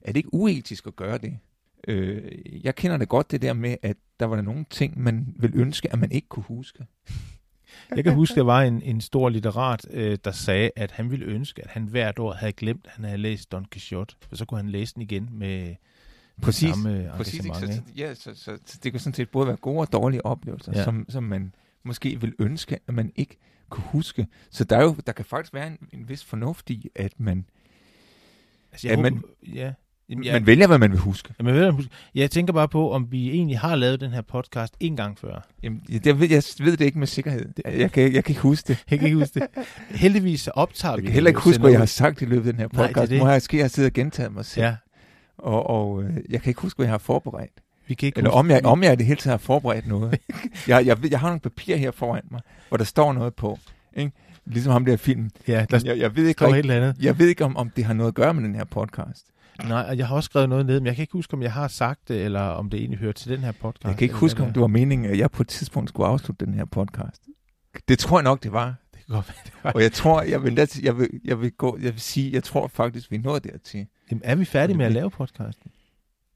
er 0.00 0.12
det 0.12 0.16
ikke 0.16 0.34
uetisk 0.34 0.86
at 0.86 0.96
gøre 0.96 1.18
det? 1.18 1.38
Øh, 1.88 2.22
jeg 2.64 2.74
kender 2.74 2.96
det 2.96 3.08
godt, 3.08 3.30
det 3.30 3.42
der 3.42 3.52
med, 3.52 3.76
at 3.82 3.96
der 4.20 4.26
var 4.26 4.36
der 4.36 4.42
nogle 4.42 4.64
ting, 4.70 5.00
man 5.00 5.34
vil 5.36 5.52
ønske, 5.54 5.92
at 5.92 5.98
man 5.98 6.12
ikke 6.12 6.28
kunne 6.28 6.44
huske. 6.44 6.86
Jeg 7.96 8.04
kan 8.04 8.14
huske, 8.14 8.34
der 8.34 8.42
var 8.42 8.62
en, 8.62 8.82
en 8.82 9.00
stor 9.00 9.28
litterat, 9.28 9.86
øh, 9.90 10.18
der 10.24 10.30
sagde, 10.30 10.70
at 10.76 10.90
han 10.90 11.10
ville 11.10 11.26
ønske, 11.26 11.62
at 11.64 11.70
han 11.70 11.84
hvert 11.84 12.18
år 12.18 12.32
havde 12.32 12.52
glemt, 12.52 12.86
at 12.86 12.92
han 12.92 13.04
havde 13.04 13.18
læst 13.18 13.52
Don 13.52 13.66
Quixote, 13.72 14.14
for 14.28 14.36
så 14.36 14.44
kunne 14.44 14.58
han 14.58 14.68
læse 14.68 14.94
den 14.94 15.02
igen 15.02 15.28
med 15.32 15.74
præcis, 16.42 16.74
samme 16.74 17.10
præcis, 17.16 17.44
så, 17.44 17.60
så, 17.60 17.80
ja, 17.96 18.14
så, 18.14 18.30
så, 18.34 18.58
så 18.66 18.78
det 18.82 18.92
kan 18.92 19.00
sådan 19.00 19.14
set 19.14 19.28
både 19.28 19.46
være 19.46 19.56
gode 19.56 19.78
og 19.78 19.92
dårlige 19.92 20.26
oplevelser, 20.26 20.72
ja. 20.74 20.84
som, 20.84 21.06
som 21.08 21.22
man 21.22 21.54
måske 21.82 22.20
vil 22.20 22.34
ønske, 22.38 22.78
at 22.88 22.94
man 22.94 23.12
ikke 23.16 23.38
kunne 23.70 23.84
huske. 23.84 24.26
Så 24.50 24.64
der, 24.64 24.76
er 24.76 24.82
jo, 24.82 24.96
der 25.06 25.12
kan 25.12 25.24
faktisk 25.24 25.54
være 25.54 25.66
en, 25.66 25.78
en 25.92 26.08
vis 26.08 26.24
fornuft 26.24 26.70
i, 26.70 26.90
at 26.94 27.12
man... 27.18 27.44
Altså, 28.72 28.88
jeg 28.88 28.92
at 28.92 28.98
håber, 28.98 29.10
man, 29.10 29.22
ja. 29.54 29.72
Jamen, 30.08 30.24
jeg, 30.24 30.32
man 30.32 30.46
vælger, 30.46 30.66
hvad 30.66 30.78
man 30.78 30.90
vil 30.90 30.98
huske. 30.98 31.34
Ja, 31.38 31.44
man 31.44 31.54
vælger, 31.54 31.70
huske. 31.70 31.90
Jeg 32.14 32.30
tænker 32.30 32.52
bare 32.52 32.68
på, 32.68 32.92
om 32.92 33.12
vi 33.12 33.30
egentlig 33.30 33.58
har 33.58 33.76
lavet 33.76 34.00
den 34.00 34.10
her 34.10 34.22
podcast 34.22 34.74
en 34.80 34.96
gang 34.96 35.18
før. 35.18 35.48
Jamen, 35.62 35.82
jeg, 36.04 36.20
ved, 36.20 36.30
jeg 36.30 36.42
ved 36.58 36.76
det 36.76 36.84
ikke 36.84 36.98
med 36.98 37.06
sikkerhed. 37.06 37.52
Jeg 37.64 37.92
kan, 37.92 38.12
jeg 38.12 38.24
kan 38.24 38.32
ikke 38.32 38.40
huske 38.40 38.68
det. 38.68 38.84
Jeg 38.90 38.98
kan 38.98 39.08
ikke 39.08 39.18
huske 39.18 39.40
det. 39.40 39.48
Heldigvis 39.90 40.40
så 40.40 40.50
optager 40.50 40.92
jeg 40.92 40.98
vi 40.98 41.02
Jeg 41.02 41.06
kan 41.06 41.14
heller 41.14 41.30
ikke 41.30 41.40
huske, 41.40 41.60
hvad 41.60 41.70
jeg 41.70 41.80
har 41.80 41.86
sagt 41.86 42.22
i 42.22 42.24
løbet 42.24 42.46
af 42.46 42.52
den 42.52 42.60
her 42.60 42.68
podcast. 42.68 42.96
Nej, 42.96 43.02
det 43.02 43.10
det. 43.10 43.18
Må 43.18 43.28
jeg, 43.28 43.42
skal 43.42 43.58
jeg 43.58 43.70
sidde 43.70 43.86
og 43.86 43.92
gentage 43.92 44.30
mig 44.30 44.44
selv. 44.44 44.64
Ja. 44.64 44.76
Og, 45.42 45.66
og 45.66 46.02
øh, 46.02 46.16
jeg 46.30 46.42
kan 46.42 46.50
ikke 46.50 46.60
huske, 46.60 46.78
hvad 46.78 46.86
jeg 46.86 46.92
har 46.92 46.98
forberedt. 46.98 47.62
Vi 47.86 47.94
kan 47.94 48.06
ikke 48.06 48.18
Eller 48.18 48.30
om 48.30 48.50
jeg, 48.50 48.66
om 48.66 48.82
jeg 48.82 48.98
det 48.98 49.06
hele 49.06 49.20
taget 49.20 49.32
har 49.32 49.38
forberedt 49.38 49.86
noget. 49.86 50.18
jeg, 50.68 50.86
jeg, 50.86 51.10
jeg 51.10 51.20
har 51.20 51.28
nogle 51.28 51.40
papir 51.40 51.76
her 51.76 51.90
foran 51.90 52.22
mig, 52.30 52.40
hvor 52.68 52.76
der 52.76 52.84
står 52.84 53.12
noget 53.12 53.34
på. 53.34 53.58
Ikke? 53.96 54.12
Ligesom 54.46 54.72
ham 54.72 54.84
der 54.84 54.96
film. 54.96 55.30
Ja, 55.48 55.66
der 55.70 55.80
jeg, 55.84 55.98
jeg 55.98 56.16
ved 56.16 56.26
ikke, 56.26 56.38
står 56.38 56.54
andet. 56.54 56.96
Jeg 57.00 57.18
ved 57.18 57.28
ikke, 57.28 57.44
om, 57.44 57.56
om 57.56 57.70
det 57.70 57.84
har 57.84 57.94
noget 57.94 58.08
at 58.08 58.14
gøre 58.14 58.34
med 58.34 58.42
den 58.42 58.54
her 58.54 58.64
podcast. 58.64 59.26
Nej, 59.68 59.94
jeg 59.96 60.06
har 60.06 60.16
også 60.16 60.26
skrevet 60.26 60.48
noget 60.48 60.66
ned, 60.66 60.80
men 60.80 60.86
jeg 60.86 60.94
kan 60.94 61.02
ikke 61.02 61.12
huske, 61.12 61.34
om 61.34 61.42
jeg 61.42 61.52
har 61.52 61.68
sagt 61.68 62.08
det, 62.08 62.24
eller 62.24 62.40
om 62.40 62.70
det 62.70 62.80
egentlig 62.80 62.98
hører 62.98 63.12
til 63.12 63.30
den 63.30 63.40
her 63.40 63.52
podcast. 63.52 63.84
Jeg 63.84 63.96
kan 63.96 64.04
ikke 64.04 64.14
huske, 64.14 64.42
om 64.42 64.52
det 64.52 64.60
var 64.60 64.66
meningen, 64.66 65.10
at 65.10 65.18
jeg 65.18 65.30
på 65.30 65.42
et 65.42 65.48
tidspunkt 65.48 65.88
skulle 65.88 66.06
afslutte 66.06 66.46
den 66.46 66.54
her 66.54 66.64
podcast. 66.64 67.22
Det 67.88 67.98
tror 67.98 68.18
jeg 68.18 68.24
nok, 68.24 68.42
det 68.42 68.52
var. 68.52 68.74
Det 68.94 69.06
kan 69.06 69.14
godt 69.14 69.28
være, 69.28 69.36
det 69.44 69.52
var. 69.64 69.72
Og 69.72 69.82
jeg 69.82 69.92
tror, 69.92 70.22
jeg 70.22 70.42
vil, 70.42 70.68
jeg 70.82 70.98
vil, 70.98 71.08
jeg 71.24 71.40
vil, 71.40 71.52
gå, 71.52 71.78
jeg 71.82 71.92
vil 71.92 72.00
sige, 72.00 72.32
jeg 72.32 72.44
tror 72.44 72.66
faktisk, 72.66 73.10
vi 73.10 73.18
nået 73.18 73.44
dertil. 73.44 73.86
Jamen, 74.12 74.22
er 74.24 74.34
vi 74.34 74.44
færdige 74.44 74.76
med 74.76 74.86
at 74.86 74.92
lave 74.92 75.10
podcasten? 75.10 75.70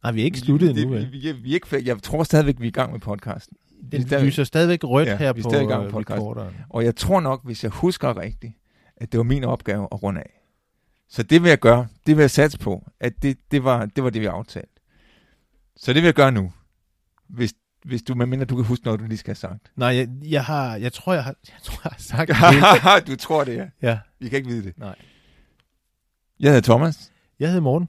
Nej, 0.03 0.12
vi 0.12 0.21
er 0.21 0.25
ikke 0.25 0.39
sluttet 0.39 0.75
det, 0.75 0.83
endnu, 0.83 0.97
vi, 0.97 1.01
vel? 1.03 1.12
vi, 1.12 1.29
er, 1.29 1.35
vi 1.35 1.51
er 1.51 1.55
ikke, 1.55 1.69
færdige. 1.69 1.89
jeg 1.89 2.03
tror 2.03 2.23
stadigvæk, 2.25 2.61
vi 2.61 2.65
er 2.65 2.69
i 2.69 2.71
gang 2.71 2.93
med 2.93 3.01
podcasten. 3.01 3.57
Den 3.93 4.03
stadig- 4.07 4.25
lyser 4.27 4.45
stadigvæk 4.45 4.85
rødt 4.85 5.09
Ja, 5.09 5.17
her 5.17 5.33
vi 5.33 5.41
er 5.41 5.43
på 5.45 5.51
stadig 5.51 5.65
i 5.65 5.69
gang 5.69 5.81
med 5.81 5.87
øh, 5.87 5.93
podcasten. 5.93 6.21
recorderen. 6.23 6.55
Og 6.71 6.85
jeg 6.85 6.97
tror 6.97 7.21
nok, 7.21 7.45
hvis 7.45 7.62
jeg 7.65 7.71
husker 7.71 8.17
rigtigt, 8.21 8.53
at 8.97 9.12
det 9.12 9.19
var 9.19 9.25
min 9.25 9.45
opgave 9.45 9.89
at 9.93 10.03
runde 10.03 10.21
af. 10.21 10.31
Så 11.09 11.23
det 11.23 11.43
vil 11.43 11.49
jeg 11.49 11.59
gøre. 11.59 11.87
Det 12.07 12.17
vil 12.17 12.23
jeg 12.23 12.31
satse 12.31 12.59
på, 12.59 12.91
at 13.01 13.23
det, 13.23 13.39
det, 13.51 13.65
var, 13.65 13.87
det 13.87 14.05
var 14.05 14.11
det, 14.11 14.21
vi 14.21 14.27
aftalte. 14.27 14.73
Så 15.77 15.93
det 15.93 16.03
vil 16.03 16.07
jeg 16.07 16.15
gøre 16.15 16.33
nu. 16.33 16.53
Hvis, 17.29 17.55
hvis 17.85 18.03
du, 18.03 18.15
medmindre 18.15 18.45
du 18.47 18.57
kan 18.57 18.65
huske 18.65 18.85
noget, 18.85 19.01
du 19.01 19.05
lige 19.07 19.19
skal 19.19 19.31
have 19.31 19.37
sagt. 19.37 19.73
Nej, 19.77 19.89
jeg, 19.89 20.09
jeg, 20.23 20.45
har, 20.45 20.77
jeg 20.77 20.93
tror, 20.93 21.12
jeg 21.15 21.25
har, 21.25 21.35
jeg 21.55 21.62
tror, 21.62 21.81
jeg 21.85 21.93
har 21.93 22.81
sagt 22.81 23.07
det. 23.07 23.12
du 23.12 23.17
tror 23.17 23.45
det, 23.45 23.57
ja. 23.57 23.67
ja. 23.83 23.99
Vi 24.21 24.29
kan 24.29 24.37
ikke 24.37 24.49
vide 24.49 24.62
det. 24.65 24.79
Nej. 24.79 24.95
Jeg 26.41 26.49
hedder 26.53 26.61
Thomas, 26.73 27.12
jeg 27.40 27.49
hedder 27.49 27.62
Morten. 27.62 27.88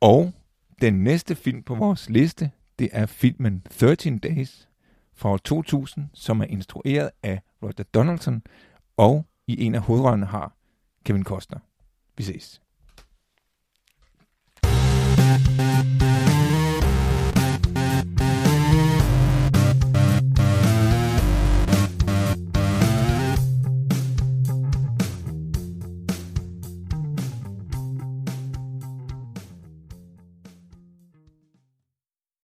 og 0.00 0.32
den 0.80 1.04
næste 1.04 1.34
film 1.34 1.62
på 1.62 1.74
vores 1.74 2.10
liste, 2.10 2.50
det 2.78 2.88
er 2.92 3.06
filmen 3.06 3.66
13 3.70 4.18
Days 4.18 4.68
fra 5.14 5.38
2000, 5.44 6.08
som 6.14 6.40
er 6.40 6.44
instrueret 6.44 7.10
af 7.22 7.40
Roger 7.62 7.84
Donaldson, 7.94 8.42
og 8.96 9.26
i 9.46 9.64
en 9.64 9.74
af 9.74 9.80
hovedrollerne 9.80 10.26
har 10.26 10.56
Kevin 11.04 11.24
Costner. 11.24 11.58
Vi 12.16 12.22
ses. 12.22 12.62